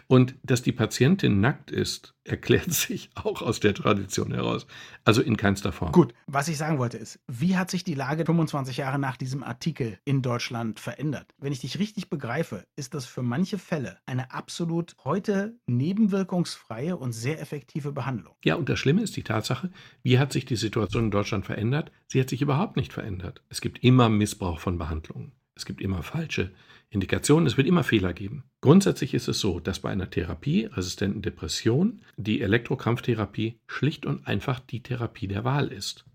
Und 0.07 0.35
dass 0.43 0.61
die 0.61 0.71
Patientin 0.71 1.39
nackt 1.41 1.71
ist, 1.71 2.15
erklärt 2.23 2.71
sich 2.71 3.09
auch 3.15 3.41
aus 3.41 3.59
der 3.59 3.73
Tradition 3.73 4.31
heraus. 4.31 4.67
Also 5.03 5.21
in 5.21 5.35
keinster 5.35 5.71
Form. 5.71 5.91
Gut, 5.91 6.13
was 6.27 6.47
ich 6.47 6.57
sagen 6.57 6.77
wollte 6.77 6.97
ist, 6.97 7.19
wie 7.27 7.57
hat 7.57 7.71
sich 7.71 7.83
die 7.83 7.95
Lage 7.95 8.25
25 8.25 8.77
Jahre 8.77 8.99
nach 8.99 9.17
diesem 9.17 9.43
Artikel 9.43 9.97
in 10.05 10.21
Deutschland 10.21 10.79
verändert? 10.79 11.33
Wenn 11.39 11.51
ich 11.51 11.61
dich 11.61 11.79
richtig 11.79 12.09
begreife, 12.09 12.65
ist 12.75 12.93
das 12.93 13.05
für 13.05 13.23
manche 13.23 13.57
Fälle 13.57 13.97
eine 14.05 14.31
absolut 14.31 14.95
heute 15.03 15.57
nebenwirkungsfreie 15.65 16.95
und 16.95 17.13
sehr 17.13 17.41
effektive 17.41 17.91
Behandlung. 17.91 18.35
Ja, 18.43 18.55
und 18.55 18.69
das 18.69 18.79
Schlimme 18.79 19.01
ist 19.01 19.15
die 19.15 19.23
Tatsache, 19.23 19.71
wie 20.03 20.19
hat 20.19 20.31
sich 20.31 20.45
die 20.45 20.55
Situation 20.55 21.05
in 21.05 21.11
Deutschland 21.11 21.45
verändert? 21.45 21.91
Sie 22.07 22.19
hat 22.19 22.29
sich 22.29 22.41
überhaupt 22.41 22.75
nicht 22.75 22.93
verändert. 22.93 23.43
Es 23.49 23.61
gibt 23.61 23.83
immer 23.83 24.09
Missbrauch 24.09 24.59
von 24.59 24.77
Behandlungen. 24.77 25.31
Es 25.55 25.65
gibt 25.65 25.81
immer 25.81 26.03
falsche 26.03 26.51
Indikationen, 26.91 27.45
es 27.45 27.57
wird 27.57 27.67
immer 27.67 27.83
Fehler 27.83 28.13
geben. 28.13 28.43
Grundsätzlich 28.61 29.13
ist 29.13 29.27
es 29.27 29.39
so, 29.39 29.59
dass 29.59 29.79
bei 29.79 29.89
einer 29.91 30.09
therapieresistenten 30.09 31.21
Depression 31.21 32.01
die 32.17 32.41
Elektrokrampftherapie 32.41 33.59
schlicht 33.67 34.05
und 34.05 34.25
einfach 34.27 34.59
die 34.59 34.81
Therapie 34.81 35.27
der 35.27 35.43
Wahl 35.43 35.67
ist. 35.67 36.05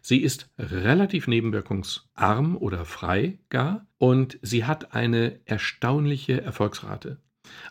Sie 0.00 0.18
ist 0.18 0.50
relativ 0.58 1.28
nebenwirkungsarm 1.28 2.56
oder 2.56 2.84
frei 2.84 3.38
gar 3.48 3.86
und 3.98 4.38
sie 4.42 4.64
hat 4.64 4.94
eine 4.94 5.40
erstaunliche 5.44 6.40
Erfolgsrate. 6.40 7.18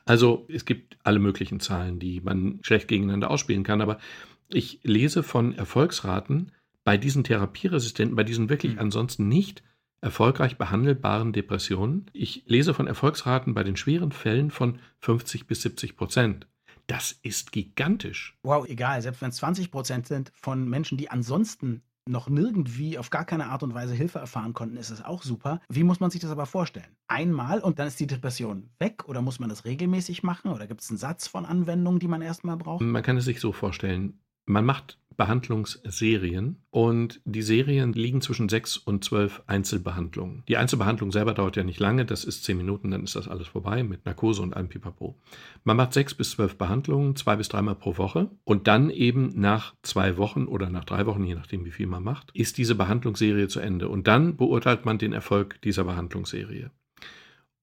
Also 0.06 0.46
es 0.50 0.66
gibt 0.66 0.98
alle 1.04 1.20
möglichen 1.20 1.60
Zahlen, 1.60 2.00
die 2.00 2.22
man 2.22 2.60
schlecht 2.62 2.88
gegeneinander 2.88 3.32
ausspielen 3.32 3.64
kann, 3.64 3.82
aber 3.82 4.00
ich 4.50 4.80
lese 4.84 5.24
von 5.24 5.54
Erfolgsraten 5.54 6.52
bei 6.84 6.98
diesen 6.98 7.24
therapieresistenten, 7.24 8.16
bei 8.16 8.24
diesen 8.24 8.50
wirklich 8.50 8.74
hm. 8.74 8.80
ansonsten 8.80 9.28
nicht 9.28 9.64
erfolgreich 10.02 10.58
behandelbaren 10.58 11.32
Depressionen. 11.32 12.08
Ich 12.14 12.44
lese 12.48 12.74
von 12.74 12.88
Erfolgsraten 12.88 13.54
bei 13.54 13.64
den 13.64 13.78
schweren 13.78 14.12
Fällen 14.12 14.52
von 14.52 14.80
50 15.00 15.48
bis 15.48 15.62
70 15.62 15.96
Prozent. 15.96 16.48
Das 16.88 17.12
ist 17.24 17.52
gigantisch. 17.52 18.38
Wow, 18.44 18.68
egal, 18.68 19.02
selbst 19.02 19.22
wenn 19.22 19.30
es 19.30 19.38
20 19.38 19.72
Prozent 19.72 20.08
sind 20.08 20.32
von 20.36 20.68
Menschen, 20.68 20.98
die 20.98 21.10
ansonsten 21.10 21.84
noch 22.10 22.30
nirgendwie 22.30 22.98
auf 22.98 23.12
gar 23.12 23.26
keine 23.26 23.46
Art 23.46 23.64
und 23.64 23.74
Weise 23.74 23.94
Hilfe 23.94 24.20
erfahren 24.20 24.54
konnten, 24.54 24.76
ist 24.76 24.90
es 24.90 25.06
auch 25.06 25.22
super. 25.22 25.62
Wie 25.70 25.84
muss 25.84 26.00
man 26.00 26.10
sich 26.10 26.20
das 26.20 26.32
aber 26.32 26.48
vorstellen? 26.48 26.98
Einmal 27.08 27.60
und 27.60 27.80
dann 27.80 27.88
ist 27.88 28.00
die 28.00 28.08
Depression 28.08 28.70
weg 28.80 29.08
oder 29.08 29.22
muss 29.22 29.40
man 29.40 29.50
das 29.50 29.66
regelmäßig 29.66 30.24
machen 30.24 30.52
oder 30.52 30.68
gibt 30.68 30.82
es 30.82 30.90
einen 30.90 30.98
Satz 30.98 31.28
von 31.28 31.46
Anwendungen, 31.46 32.00
die 32.00 32.08
man 32.08 32.22
erstmal 32.22 32.58
braucht? 32.58 32.82
Man 32.82 33.04
kann 33.04 33.18
es 33.18 33.26
sich 33.26 33.40
so 33.40 33.54
vorstellen. 33.54 34.20
Man 34.46 34.66
macht 34.66 34.98
Behandlungsserien 35.18 36.58
und 36.70 37.22
die 37.26 37.42
Serien 37.42 37.94
liegen 37.94 38.22
zwischen 38.22 38.50
sechs 38.50 38.78
und 38.78 39.04
zwölf 39.04 39.44
Einzelbehandlungen. 39.48 40.44
Die 40.48 40.58
Einzelbehandlung 40.58 41.12
selber 41.12 41.34
dauert 41.34 41.56
ja 41.56 41.64
nicht 41.64 41.80
lange, 41.80 42.06
das 42.06 42.24
ist 42.24 42.44
zehn 42.44 42.58
Minuten, 42.58 42.92
dann 42.92 43.04
ist 43.04 43.16
das 43.16 43.28
alles 43.28 43.48
vorbei 43.48 43.84
mit 43.84 44.06
Narkose 44.06 44.42
und 44.42 44.56
allem 44.56 44.70
Pipapo. 44.70 45.20
Man 45.64 45.78
macht 45.78 45.94
sechs 45.94 46.14
bis 46.14 46.32
zwölf 46.32 46.58
Behandlungen, 46.58 47.16
zwei 47.16 47.36
bis 47.36 47.50
dreimal 47.50 47.76
pro 47.76 47.98
Woche 47.98 48.32
und 48.44 48.68
dann 48.68 48.90
eben 48.90 49.40
nach 49.40 49.76
zwei 49.84 50.18
Wochen 50.18 50.46
oder 50.46 50.70
nach 50.70 50.86
drei 50.86 51.06
Wochen, 51.06 51.24
je 51.24 51.36
nachdem 51.36 51.66
wie 51.66 51.72
viel 51.72 51.88
man 51.88 52.04
macht, 52.04 52.32
ist 52.34 52.58
diese 52.58 52.76
Behandlungsserie 52.76 53.48
zu 53.48 53.60
Ende 53.60 53.90
und 53.90 54.08
dann 54.08 54.38
beurteilt 54.38 54.86
man 54.86 54.98
den 54.98 55.14
Erfolg 55.14 55.62
dieser 55.62 55.84
Behandlungsserie. 55.84 56.72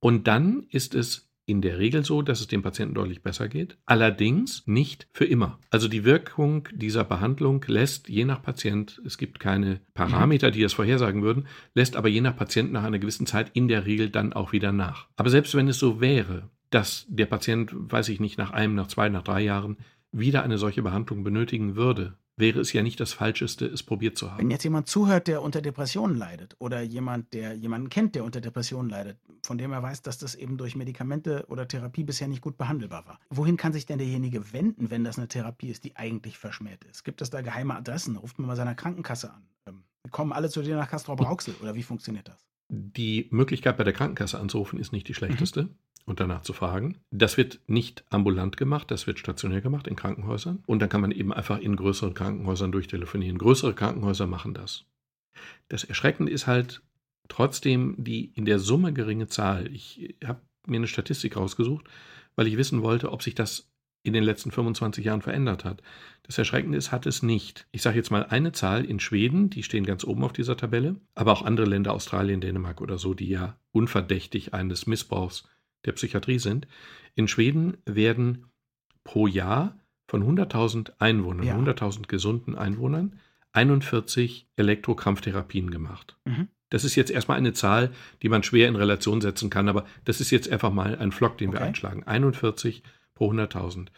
Und 0.00 0.28
dann 0.28 0.64
ist 0.70 0.94
es 0.94 1.27
in 1.48 1.62
der 1.62 1.78
Regel 1.78 2.04
so, 2.04 2.22
dass 2.22 2.40
es 2.40 2.46
dem 2.46 2.62
Patienten 2.62 2.94
deutlich 2.94 3.22
besser 3.22 3.48
geht, 3.48 3.78
allerdings 3.87 4.62
nicht 4.66 5.08
für 5.12 5.24
immer. 5.24 5.58
Also 5.70 5.88
die 5.88 6.04
Wirkung 6.04 6.68
dieser 6.72 7.04
Behandlung 7.04 7.64
lässt 7.66 8.08
je 8.08 8.24
nach 8.24 8.42
Patient, 8.42 9.00
es 9.06 9.16
gibt 9.16 9.40
keine 9.40 9.80
Parameter, 9.94 10.50
die 10.50 10.61
das 10.61 10.74
vorhersagen 10.74 11.22
würden, 11.22 11.46
lässt 11.74 11.96
aber 11.96 12.08
je 12.08 12.20
nach 12.20 12.37
Patient 12.37 12.70
nach 12.70 12.84
einer 12.84 12.98
gewissen 12.98 13.26
Zeit 13.26 13.50
in 13.54 13.66
der 13.66 13.87
Regel 13.87 14.11
dann 14.11 14.32
auch 14.32 14.52
wieder 14.52 14.72
nach. 14.72 15.08
Aber 15.16 15.30
selbst 15.30 15.54
wenn 15.54 15.68
es 15.68 15.78
so 15.78 16.00
wäre, 16.00 16.50
dass 16.70 17.06
der 17.08 17.26
Patient, 17.26 17.70
weiß 17.72 18.11
ich 18.11 18.20
nicht, 18.20 18.37
nach 18.37 18.50
einem, 18.50 18.74
nach 18.74 18.88
zwei, 18.88 19.08
nach 19.08 19.22
drei 19.22 19.40
Jahren 19.40 19.78
wieder 20.12 20.42
eine 20.42 20.58
solche 20.58 20.82
Behandlung 20.82 21.24
benötigen 21.24 21.76
würde, 21.76 22.18
wäre 22.38 22.61
es 22.61 22.72
ja 22.72 22.83
nicht 22.83 23.01
das 23.01 23.12
Falscheste, 23.12 23.66
es 23.66 23.83
probiert 23.83 24.16
zu 24.16 24.31
haben. 24.31 24.38
Wenn 24.38 24.51
jetzt 24.51 24.64
jemand 24.64 24.88
zuhört, 24.88 25.27
der 25.27 25.42
unter 25.42 25.61
Depressionen 25.61 26.16
leidet 26.16 26.57
oder 26.59 26.81
jemand, 26.81 27.35
der 27.35 27.55
jemanden 27.55 27.88
kennt, 27.88 28.14
der 28.14 28.24
unter 28.24 28.40
Depressionen 28.40 28.90
leidet, 28.90 29.18
von 29.42 29.59
dem 29.59 29.72
er 29.72 29.83
weiß, 29.83 30.03
dass 30.03 30.18
das 30.18 30.35
eben 30.35 30.57
durch 30.57 30.77
Medikamente 30.77 31.46
oder 31.48 31.66
Therapie 31.66 32.05
bisher 32.05 32.29
nicht 32.29 32.40
gut 32.40 32.57
behandelbar 32.57 33.07
war. 33.07 33.18
Wohin 33.31 33.57
kann 33.57 33.72
sich 33.72 33.87
denn 33.87 33.98
derjenige 33.98 34.53
wenden, 34.53 34.90
wenn 34.90 35.05
das 35.05 35.18
eine 35.18 35.29
Therapie 35.29 35.68
ist, 35.68 35.85
die 35.85 35.96
eigentlich 35.96 36.38
verschmäht 36.38 36.85
ist? 36.85 37.05
Gibt 37.05 37.22
es 37.22 37.31
da 37.31 37.40
geheime 37.40 37.77
Adressen? 37.77 38.16
Ruft 38.16 38.38
man 38.38 38.48
mal 38.48 38.57
seiner 38.57 38.74
Krankenkasse 38.74 39.33
an? 39.33 39.42
Ähm, 39.66 39.85
kommen 40.11 40.33
alle 40.33 40.48
zu 40.48 40.62
dir 40.62 40.77
nach 40.77 40.88
Castrop-Rauxel 40.88 41.55
oder 41.61 41.74
wie 41.74 41.83
funktioniert 41.83 42.29
das? 42.29 42.46
Die 42.70 43.29
Möglichkeit 43.31 43.79
bei 43.79 43.85
der 43.85 43.94
Krankenkasse 43.94 44.38
anzurufen 44.38 44.79
ist 44.79 44.92
nicht 44.92 45.09
die 45.09 45.14
schlechteste. 45.14 45.64
Mhm 45.64 45.74
und 46.08 46.20
danach 46.20 46.42
zu 46.42 46.52
fragen. 46.52 46.98
Das 47.10 47.36
wird 47.36 47.60
nicht 47.66 48.04
ambulant 48.10 48.56
gemacht, 48.56 48.90
das 48.90 49.06
wird 49.06 49.18
stationär 49.18 49.60
gemacht 49.60 49.86
in 49.86 49.96
Krankenhäusern. 49.96 50.62
Und 50.66 50.80
dann 50.80 50.88
kann 50.88 51.00
man 51.00 51.12
eben 51.12 51.32
einfach 51.32 51.58
in 51.58 51.76
größeren 51.76 52.14
Krankenhäusern 52.14 52.72
durchtelefonieren. 52.72 53.38
Größere 53.38 53.74
Krankenhäuser 53.74 54.26
machen 54.26 54.54
das. 54.54 54.84
Das 55.68 55.84
Erschreckende 55.84 56.32
ist 56.32 56.46
halt 56.46 56.82
trotzdem 57.28 57.94
die 57.98 58.32
in 58.34 58.44
der 58.44 58.58
Summe 58.58 58.92
geringe 58.92 59.28
Zahl. 59.28 59.68
Ich 59.72 60.16
habe 60.24 60.40
mir 60.66 60.76
eine 60.76 60.86
Statistik 60.86 61.36
rausgesucht, 61.36 61.86
weil 62.36 62.46
ich 62.46 62.56
wissen 62.56 62.82
wollte, 62.82 63.12
ob 63.12 63.22
sich 63.22 63.34
das 63.34 63.68
in 64.02 64.12
den 64.12 64.24
letzten 64.24 64.50
25 64.50 65.04
Jahren 65.04 65.22
verändert 65.22 65.64
hat. 65.64 65.82
Das 66.22 66.38
Erschreckende 66.38 66.78
ist, 66.78 66.92
hat 66.92 67.04
es 67.06 67.22
nicht. 67.22 67.66
Ich 67.72 67.82
sage 67.82 67.96
jetzt 67.96 68.10
mal 68.10 68.24
eine 68.24 68.52
Zahl 68.52 68.84
in 68.84 69.00
Schweden, 69.00 69.50
die 69.50 69.62
stehen 69.62 69.84
ganz 69.84 70.04
oben 70.04 70.24
auf 70.24 70.32
dieser 70.32 70.56
Tabelle, 70.56 70.96
aber 71.14 71.32
auch 71.32 71.42
andere 71.42 71.66
Länder, 71.66 71.92
Australien, 71.92 72.40
Dänemark 72.40 72.80
oder 72.80 72.96
so, 72.96 73.12
die 73.12 73.28
ja 73.28 73.58
unverdächtig 73.72 74.54
eines 74.54 74.86
Missbrauchs 74.86 75.48
der 75.84 75.92
Psychiatrie 75.92 76.38
sind. 76.38 76.66
In 77.14 77.28
Schweden 77.28 77.78
werden 77.84 78.46
pro 79.04 79.26
Jahr 79.26 79.78
von 80.06 80.22
100.000 80.22 80.92
Einwohnern, 80.98 81.46
ja. 81.46 81.56
100.000 81.56 82.06
gesunden 82.06 82.56
Einwohnern, 82.56 83.20
41 83.52 84.48
Elektrokrampftherapien 84.56 85.70
gemacht. 85.70 86.16
Mhm. 86.24 86.48
Das 86.70 86.84
ist 86.84 86.96
jetzt 86.96 87.10
erstmal 87.10 87.38
eine 87.38 87.54
Zahl, 87.54 87.90
die 88.22 88.28
man 88.28 88.42
schwer 88.42 88.68
in 88.68 88.76
Relation 88.76 89.20
setzen 89.20 89.50
kann, 89.50 89.68
aber 89.68 89.86
das 90.04 90.20
ist 90.20 90.30
jetzt 90.30 90.50
einfach 90.50 90.70
mal 90.70 90.96
ein 90.98 91.12
Flock, 91.12 91.38
den 91.38 91.50
okay. 91.50 91.58
wir 91.58 91.64
einschlagen. 91.64 92.04
41 92.04 92.82
pro 93.14 93.32
100.000. 93.32 93.88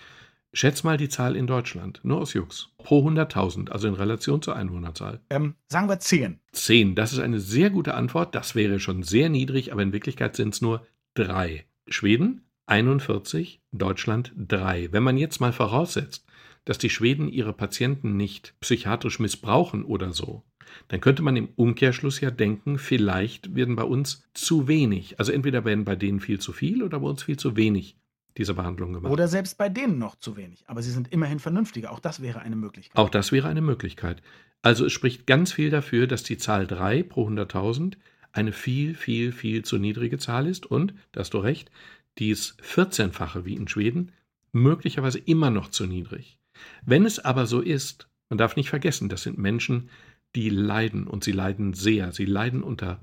Schätz 0.53 0.83
mal 0.83 0.97
die 0.97 1.09
Zahl 1.09 1.37
in 1.37 1.47
Deutschland, 1.47 2.01
nur 2.03 2.19
aus 2.19 2.35
Jux. 2.35 2.71
Pro 2.79 3.07
100.000, 3.07 3.71
also 3.71 3.87
in 3.87 3.95
Relation 3.95 4.43
zur 4.43 4.57
Einwohnerzahl. 4.57 5.21
Ähm, 5.31 5.55
sagen 5.69 5.89
wir 5.89 6.01
10. 6.01 6.41
10, 6.53 6.97
das 6.97 7.13
ist 7.13 7.21
eine 7.21 7.39
sehr 7.39 7.71
gute 7.71 7.95
Antwort. 7.95 8.35
Das 8.35 8.57
wäre 8.57 8.81
schon 8.81 9.05
sehr 9.05 9.29
niedrig, 9.29 9.73
aber 9.73 9.83
in 9.83 9.93
Wirklichkeit 9.93 10.35
sind 10.35 10.55
es 10.55 10.61
nur 10.61 10.85
drei. 11.15 11.67
Schweden 11.91 12.43
41, 12.67 13.61
Deutschland 13.73 14.33
3. 14.37 14.93
Wenn 14.93 15.03
man 15.03 15.17
jetzt 15.17 15.41
mal 15.41 15.53
voraussetzt, 15.53 16.25
dass 16.65 16.79
die 16.79 16.91
Schweden 16.91 17.29
ihre 17.29 17.53
Patienten 17.53 18.17
nicht 18.17 18.55
psychiatrisch 18.61 19.19
missbrauchen 19.19 19.85
oder 19.85 20.13
so, 20.13 20.45
dann 20.89 21.01
könnte 21.01 21.23
man 21.23 21.37
im 21.37 21.49
Umkehrschluss 21.57 22.21
ja 22.21 22.31
denken, 22.31 22.79
vielleicht 22.79 23.57
werden 23.57 23.75
bei 23.75 23.83
uns 23.83 24.29
zu 24.35 24.69
wenig, 24.69 25.19
also 25.19 25.33
entweder 25.33 25.65
werden 25.65 25.85
bei 25.85 25.97
denen 25.97 26.21
viel 26.21 26.39
zu 26.39 26.53
viel 26.53 26.85
oder 26.85 27.01
bei 27.01 27.09
uns 27.09 27.25
viel 27.25 27.39
zu 27.39 27.57
wenig 27.57 27.97
dieser 28.37 28.55
Behandlung 28.55 28.93
gemacht. 28.93 29.13
Oder 29.13 29.27
selbst 29.27 29.59
bei 29.59 29.69
denen 29.69 29.99
noch 29.99 30.15
zu 30.15 30.37
wenig. 30.37 30.63
Aber 30.69 30.83
sie 30.83 30.93
sind 30.93 31.13
immerhin 31.13 31.41
vernünftiger. 31.41 31.91
Auch 31.91 31.99
das 31.99 32.23
wäre 32.23 32.41
eine 32.41 32.55
Möglichkeit. 32.55 32.97
Auch 32.97 33.11
das 33.11 33.33
wäre 33.33 33.49
eine 33.49 33.61
Möglichkeit. 33.61 34.23
Also 34.63 34.87
es 34.87 34.93
spricht 34.93 35.27
ganz 35.27 35.53
viel 35.53 35.71
dafür, 35.71 36.07
dass 36.07 36.23
die 36.23 36.39
Zahl 36.39 36.69
3 36.69 37.03
pro 37.03 37.29
100.000 37.29 37.97
eine 38.33 38.53
viel, 38.53 38.95
viel, 38.95 39.33
viel 39.33 39.65
zu 39.65 39.79
niedrige 39.79 40.19
Zahl 40.19 40.47
ist 40.47 40.67
und, 40.67 40.95
da 41.13 41.21
hast 41.21 41.35
du 41.35 41.39
recht, 41.39 41.71
dies 42.19 42.57
14-fache 42.63 43.45
wie 43.45 43.55
in 43.55 43.69
Schweden 43.69 44.13
möglicherweise 44.53 45.19
immer 45.19 45.51
noch 45.51 45.71
zu 45.71 45.87
niedrig. 45.87 46.39
Wenn 46.85 47.05
es 47.05 47.19
aber 47.19 47.47
so 47.47 47.61
ist, 47.61 48.09
man 48.29 48.39
darf 48.39 48.57
nicht 48.57 48.71
vergessen, 48.71 49.09
das 49.09 49.23
sind 49.23 49.39
Menschen, 49.39 49.91
die 50.35 50.51
leiden 50.51 51.07
und 51.07 51.25
sie 51.25 51.33
leiden 51.33 51.73
sehr. 51.73 52.13
Sie 52.13 52.25
leiden 52.25 52.63
unter 52.63 53.01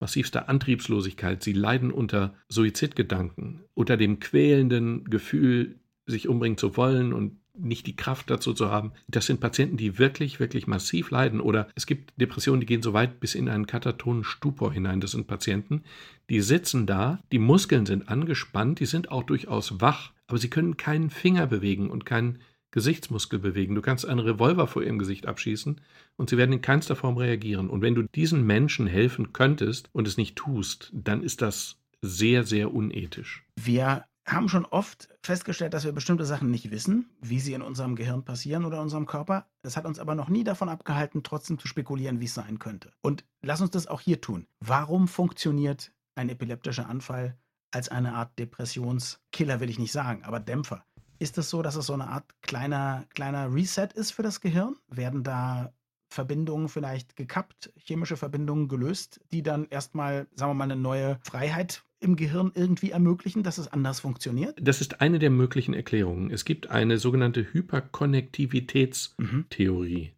massivster 0.00 0.48
Antriebslosigkeit, 0.48 1.42
sie 1.42 1.52
leiden 1.52 1.90
unter 1.90 2.34
Suizidgedanken, 2.48 3.62
unter 3.74 3.96
dem 3.96 4.20
quälenden 4.20 5.04
Gefühl, 5.04 5.78
sich 6.06 6.28
umbringen 6.28 6.58
zu 6.58 6.76
wollen 6.76 7.12
und 7.12 7.38
nicht 7.58 7.86
die 7.86 7.96
Kraft 7.96 8.30
dazu 8.30 8.52
zu 8.52 8.70
haben. 8.70 8.92
Das 9.08 9.26
sind 9.26 9.40
Patienten, 9.40 9.76
die 9.76 9.98
wirklich, 9.98 10.40
wirklich 10.40 10.66
massiv 10.66 11.10
leiden. 11.10 11.40
Oder 11.40 11.68
es 11.74 11.86
gibt 11.86 12.12
Depressionen, 12.20 12.60
die 12.60 12.66
gehen 12.66 12.82
so 12.82 12.92
weit 12.92 13.20
bis 13.20 13.34
in 13.34 13.48
einen 13.48 13.66
katatonen 13.66 14.24
Stupor 14.24 14.72
hinein. 14.72 15.00
Das 15.00 15.12
sind 15.12 15.26
Patienten, 15.26 15.82
die 16.28 16.40
sitzen 16.40 16.86
da, 16.86 17.20
die 17.32 17.38
Muskeln 17.38 17.86
sind 17.86 18.08
angespannt, 18.08 18.80
die 18.80 18.86
sind 18.86 19.10
auch 19.10 19.22
durchaus 19.22 19.80
wach, 19.80 20.12
aber 20.26 20.38
sie 20.38 20.50
können 20.50 20.76
keinen 20.76 21.10
Finger 21.10 21.46
bewegen 21.46 21.90
und 21.90 22.04
keinen 22.04 22.38
Gesichtsmuskel 22.72 23.38
bewegen. 23.38 23.74
Du 23.74 23.80
kannst 23.80 24.06
einen 24.06 24.20
Revolver 24.20 24.66
vor 24.66 24.82
ihrem 24.82 24.98
Gesicht 24.98 25.26
abschießen 25.26 25.80
und 26.16 26.30
sie 26.30 26.36
werden 26.36 26.52
in 26.52 26.60
keinster 26.60 26.96
Form 26.96 27.16
reagieren. 27.16 27.70
Und 27.70 27.80
wenn 27.80 27.94
du 27.94 28.02
diesen 28.02 28.44
Menschen 28.44 28.86
helfen 28.86 29.32
könntest 29.32 29.88
und 29.92 30.06
es 30.06 30.16
nicht 30.16 30.36
tust, 30.36 30.90
dann 30.92 31.22
ist 31.22 31.42
das 31.42 31.78
sehr, 32.02 32.44
sehr 32.44 32.74
unethisch. 32.74 33.44
Wir 33.58 34.04
haben 34.26 34.48
schon 34.48 34.66
oft 34.66 35.08
festgestellt, 35.22 35.72
dass 35.72 35.84
wir 35.84 35.92
bestimmte 35.92 36.24
Sachen 36.24 36.50
nicht 36.50 36.70
wissen, 36.70 37.08
wie 37.20 37.38
sie 37.38 37.54
in 37.54 37.62
unserem 37.62 37.94
Gehirn 37.94 38.24
passieren 38.24 38.64
oder 38.64 38.78
in 38.78 38.84
unserem 38.84 39.06
Körper. 39.06 39.46
Das 39.62 39.76
hat 39.76 39.86
uns 39.86 39.98
aber 39.98 40.14
noch 40.14 40.28
nie 40.28 40.42
davon 40.42 40.68
abgehalten, 40.68 41.22
trotzdem 41.22 41.58
zu 41.58 41.68
spekulieren, 41.68 42.20
wie 42.20 42.24
es 42.24 42.34
sein 42.34 42.58
könnte. 42.58 42.92
Und 43.02 43.24
lass 43.42 43.60
uns 43.60 43.70
das 43.70 43.86
auch 43.86 44.00
hier 44.00 44.20
tun. 44.20 44.48
Warum 44.60 45.06
funktioniert 45.06 45.92
ein 46.16 46.28
epileptischer 46.28 46.88
Anfall 46.88 47.38
als 47.70 47.88
eine 47.88 48.14
Art 48.14 48.36
Depressionskiller, 48.38 49.60
will 49.60 49.70
ich 49.70 49.78
nicht 49.78 49.92
sagen, 49.92 50.24
aber 50.24 50.40
Dämpfer? 50.40 50.84
Ist 51.18 51.38
es 51.38 51.48
so, 51.48 51.62
dass 51.62 51.76
es 51.76 51.86
so 51.86 51.94
eine 51.94 52.08
Art 52.08 52.24
kleiner, 52.42 53.06
kleiner 53.14 53.54
Reset 53.54 53.88
ist 53.94 54.10
für 54.10 54.22
das 54.22 54.40
Gehirn? 54.40 54.76
Werden 54.88 55.22
da 55.22 55.72
Verbindungen 56.10 56.68
vielleicht 56.68 57.16
gekappt, 57.16 57.72
chemische 57.76 58.16
Verbindungen 58.16 58.68
gelöst, 58.68 59.20
die 59.32 59.42
dann 59.42 59.66
erstmal, 59.66 60.26
sagen 60.34 60.50
wir 60.50 60.54
mal, 60.54 60.64
eine 60.64 60.76
neue 60.76 61.18
Freiheit 61.22 61.84
im 62.00 62.16
Gehirn 62.16 62.52
irgendwie 62.54 62.90
ermöglichen, 62.90 63.42
dass 63.42 63.58
es 63.58 63.68
anders 63.68 64.00
funktioniert? 64.00 64.56
Das 64.60 64.80
ist 64.80 65.00
eine 65.00 65.18
der 65.18 65.30
möglichen 65.30 65.74
Erklärungen. 65.74 66.30
Es 66.30 66.44
gibt 66.44 66.70
eine 66.70 66.98
sogenannte 66.98 67.52
Hyperkonnektivitätstheorie, 67.52 70.04
mhm. 70.04 70.10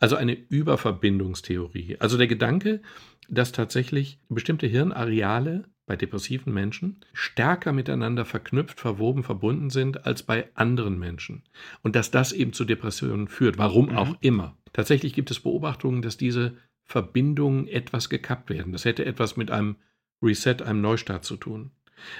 also 0.00 0.16
eine 0.16 0.34
Überverbindungstheorie. 0.34 1.96
Also 2.00 2.16
der 2.16 2.28
Gedanke, 2.28 2.80
dass 3.28 3.52
tatsächlich 3.52 4.20
bestimmte 4.28 4.66
Hirnareale 4.66 5.64
bei 5.86 5.96
depressiven 5.96 6.52
Menschen 6.52 7.00
stärker 7.12 7.72
miteinander 7.72 8.24
verknüpft, 8.24 8.78
verwoben, 8.78 9.24
verbunden 9.24 9.70
sind 9.70 10.06
als 10.06 10.22
bei 10.22 10.48
anderen 10.54 10.98
Menschen. 10.98 11.42
Und 11.82 11.96
dass 11.96 12.10
das 12.10 12.32
eben 12.32 12.52
zu 12.52 12.64
Depressionen 12.64 13.26
führt, 13.26 13.58
warum 13.58 13.90
mhm. 13.90 13.96
auch 13.96 14.16
immer. 14.20 14.56
Tatsächlich 14.72 15.14
gibt 15.14 15.30
es 15.30 15.40
Beobachtungen, 15.40 16.02
dass 16.02 16.16
diese 16.16 16.56
Verbindungen 16.84 17.68
etwas 17.68 18.08
gekappt 18.08 18.50
werden. 18.50 18.72
Das 18.72 18.84
hätte 18.84 19.04
etwas 19.04 19.36
mit 19.36 19.50
einem 19.50 19.76
Reset, 20.22 20.62
einem 20.62 20.80
Neustart 20.80 21.24
zu 21.24 21.36
tun. 21.36 21.70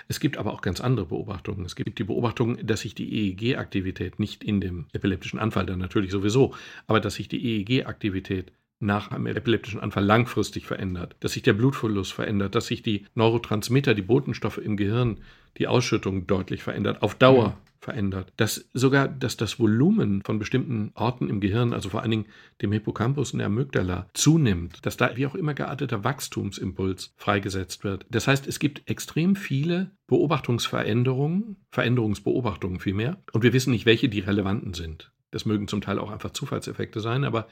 Es 0.08 0.20
gibt 0.20 0.36
aber 0.36 0.52
auch 0.52 0.60
ganz 0.60 0.80
andere 0.80 1.06
Beobachtungen. 1.06 1.64
Es 1.64 1.76
gibt 1.76 1.98
die 1.98 2.04
Beobachtung, 2.04 2.64
dass 2.66 2.80
sich 2.80 2.94
die 2.94 3.30
EEG-Aktivität 3.30 4.18
nicht 4.18 4.42
in 4.42 4.60
dem 4.60 4.86
epileptischen 4.92 5.38
Anfall 5.38 5.66
dann 5.66 5.78
natürlich 5.78 6.10
sowieso, 6.10 6.54
aber 6.86 7.00
dass 7.00 7.14
sich 7.14 7.28
die 7.28 7.44
EEG-Aktivität 7.44 8.52
nach 8.80 9.10
einem 9.10 9.26
epileptischen 9.26 9.80
Anfall 9.80 10.04
langfristig 10.04 10.66
verändert, 10.66 11.16
dass 11.20 11.32
sich 11.32 11.42
der 11.42 11.52
Blutverlust 11.52 12.12
verändert, 12.12 12.54
dass 12.54 12.66
sich 12.66 12.82
die 12.82 13.06
Neurotransmitter, 13.14 13.94
die 13.94 14.02
Botenstoffe 14.02 14.58
im 14.58 14.76
Gehirn, 14.76 15.18
die 15.58 15.66
Ausschüttung 15.66 16.26
deutlich 16.26 16.62
verändert, 16.62 17.02
auf 17.02 17.16
Dauer 17.16 17.48
mhm. 17.48 17.54
verändert, 17.80 18.32
dass 18.36 18.68
sogar, 18.74 19.08
dass 19.08 19.36
das 19.36 19.58
Volumen 19.58 20.22
von 20.22 20.38
bestimmten 20.38 20.92
Orten 20.94 21.28
im 21.28 21.40
Gehirn, 21.40 21.72
also 21.72 21.88
vor 21.88 22.02
allen 22.02 22.12
Dingen 22.12 22.26
dem 22.62 22.70
Hippocampus 22.70 23.32
und 23.32 23.38
der 23.38 23.48
Amygdala, 23.48 24.08
zunimmt, 24.14 24.86
dass 24.86 24.96
da 24.96 25.16
wie 25.16 25.26
auch 25.26 25.34
immer 25.34 25.54
gearteter 25.54 26.04
Wachstumsimpuls 26.04 27.14
freigesetzt 27.16 27.82
wird. 27.82 28.06
Das 28.10 28.28
heißt, 28.28 28.46
es 28.46 28.60
gibt 28.60 28.88
extrem 28.88 29.34
viele 29.34 29.90
Beobachtungsveränderungen, 30.06 31.56
Veränderungsbeobachtungen 31.72 32.78
vielmehr, 32.78 33.20
und 33.32 33.42
wir 33.42 33.52
wissen 33.52 33.72
nicht, 33.72 33.86
welche 33.86 34.08
die 34.08 34.20
relevanten 34.20 34.74
sind. 34.74 35.10
Das 35.30 35.44
mögen 35.44 35.68
zum 35.68 35.80
Teil 35.80 35.98
auch 35.98 36.10
einfach 36.10 36.30
Zufallseffekte 36.30 37.00
sein, 37.00 37.24
aber 37.24 37.48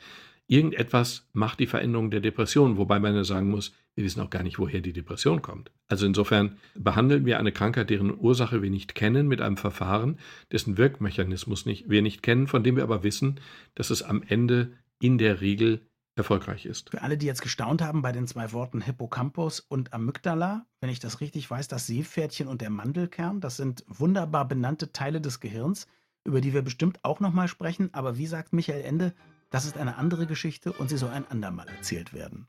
Irgendetwas 0.49 1.27
macht 1.33 1.59
die 1.59 1.67
Veränderung 1.67 2.11
der 2.11 2.21
Depression, 2.21 2.77
wobei 2.77 3.01
man 3.01 3.15
ja 3.15 3.25
sagen 3.25 3.51
muss, 3.51 3.73
wir 3.97 4.05
wissen 4.05 4.21
auch 4.21 4.31
gar 4.31 4.43
nicht, 4.43 4.59
woher 4.59 4.81
die 4.81 4.93
Depression 4.93 5.43
kommt. 5.43 5.73
Also 5.89 6.07
insofern 6.07 6.59
behandeln 6.75 7.25
wir 7.25 7.39
eine 7.39 7.51
Krankheit, 7.51 7.91
deren 7.91 8.17
Ursache 8.17 8.63
wir 8.63 8.71
nicht 8.71 8.95
kennen, 8.95 9.27
mit 9.27 9.41
einem 9.41 9.57
Verfahren, 9.57 10.19
dessen 10.53 10.77
Wirkmechanismus 10.77 11.67
nicht, 11.67 11.89
wir 11.91 12.03
nicht 12.03 12.23
kennen, 12.23 12.47
von 12.47 12.63
dem 12.63 12.77
wir 12.77 12.85
aber 12.85 13.03
wissen, 13.03 13.41
dass 13.75 13.91
es 13.91 14.03
am 14.03 14.23
Ende 14.23 14.73
in 15.01 15.19
der 15.19 15.41
Regel 15.41 15.81
erfolgreich 16.15 16.65
ist. 16.65 16.91
Für 16.91 17.03
alle, 17.03 17.19
die 17.19 17.27
jetzt 17.27 17.43
gestaunt 17.43 17.83
haben 17.83 18.03
bei 18.03 18.13
den 18.13 18.27
zwei 18.27 18.53
Worten 18.53 18.81
Hippocampus 18.81 19.61
und 19.61 19.93
Amygdala, 19.93 20.67
wenn 20.81 20.91
ich 20.91 21.01
das 21.01 21.21
richtig 21.21 21.51
weiß, 21.51 21.69
das 21.69 21.87
Seepferdchen 21.87 22.49
und 22.49 22.63
der 22.63 22.71
Mandelkern, 22.71 23.41
das 23.41 23.57
sind 23.57 23.85
wunderbar 23.89 24.47
benannte 24.47 24.93
Teile 24.93 25.21
des 25.21 25.41
Gehirns, 25.41 25.87
über 26.25 26.41
die 26.41 26.55
wir 26.55 26.63
bestimmt 26.63 27.01
auch 27.03 27.21
nochmal 27.21 27.49
sprechen. 27.49 27.91
Aber 27.93 28.17
wie 28.17 28.27
sagt 28.27 28.53
Michael 28.53 28.83
Ende, 28.83 29.15
das 29.51 29.65
ist 29.65 29.77
eine 29.77 29.97
andere 29.97 30.27
Geschichte 30.27 30.73
und 30.73 30.89
sie 30.89 30.97
soll 30.97 31.11
ein 31.11 31.29
andermal 31.29 31.69
erzählt 31.69 32.13
werden. 32.13 32.49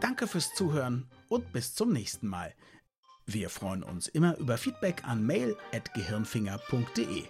Danke 0.00 0.26
fürs 0.26 0.54
Zuhören 0.54 1.10
und 1.28 1.52
bis 1.52 1.74
zum 1.74 1.92
nächsten 1.92 2.26
Mal. 2.26 2.54
Wir 3.24 3.50
freuen 3.50 3.82
uns 3.82 4.08
immer 4.08 4.36
über 4.38 4.58
Feedback 4.58 5.04
an 5.04 5.24
mail.gehirnfinger.de. 5.24 7.24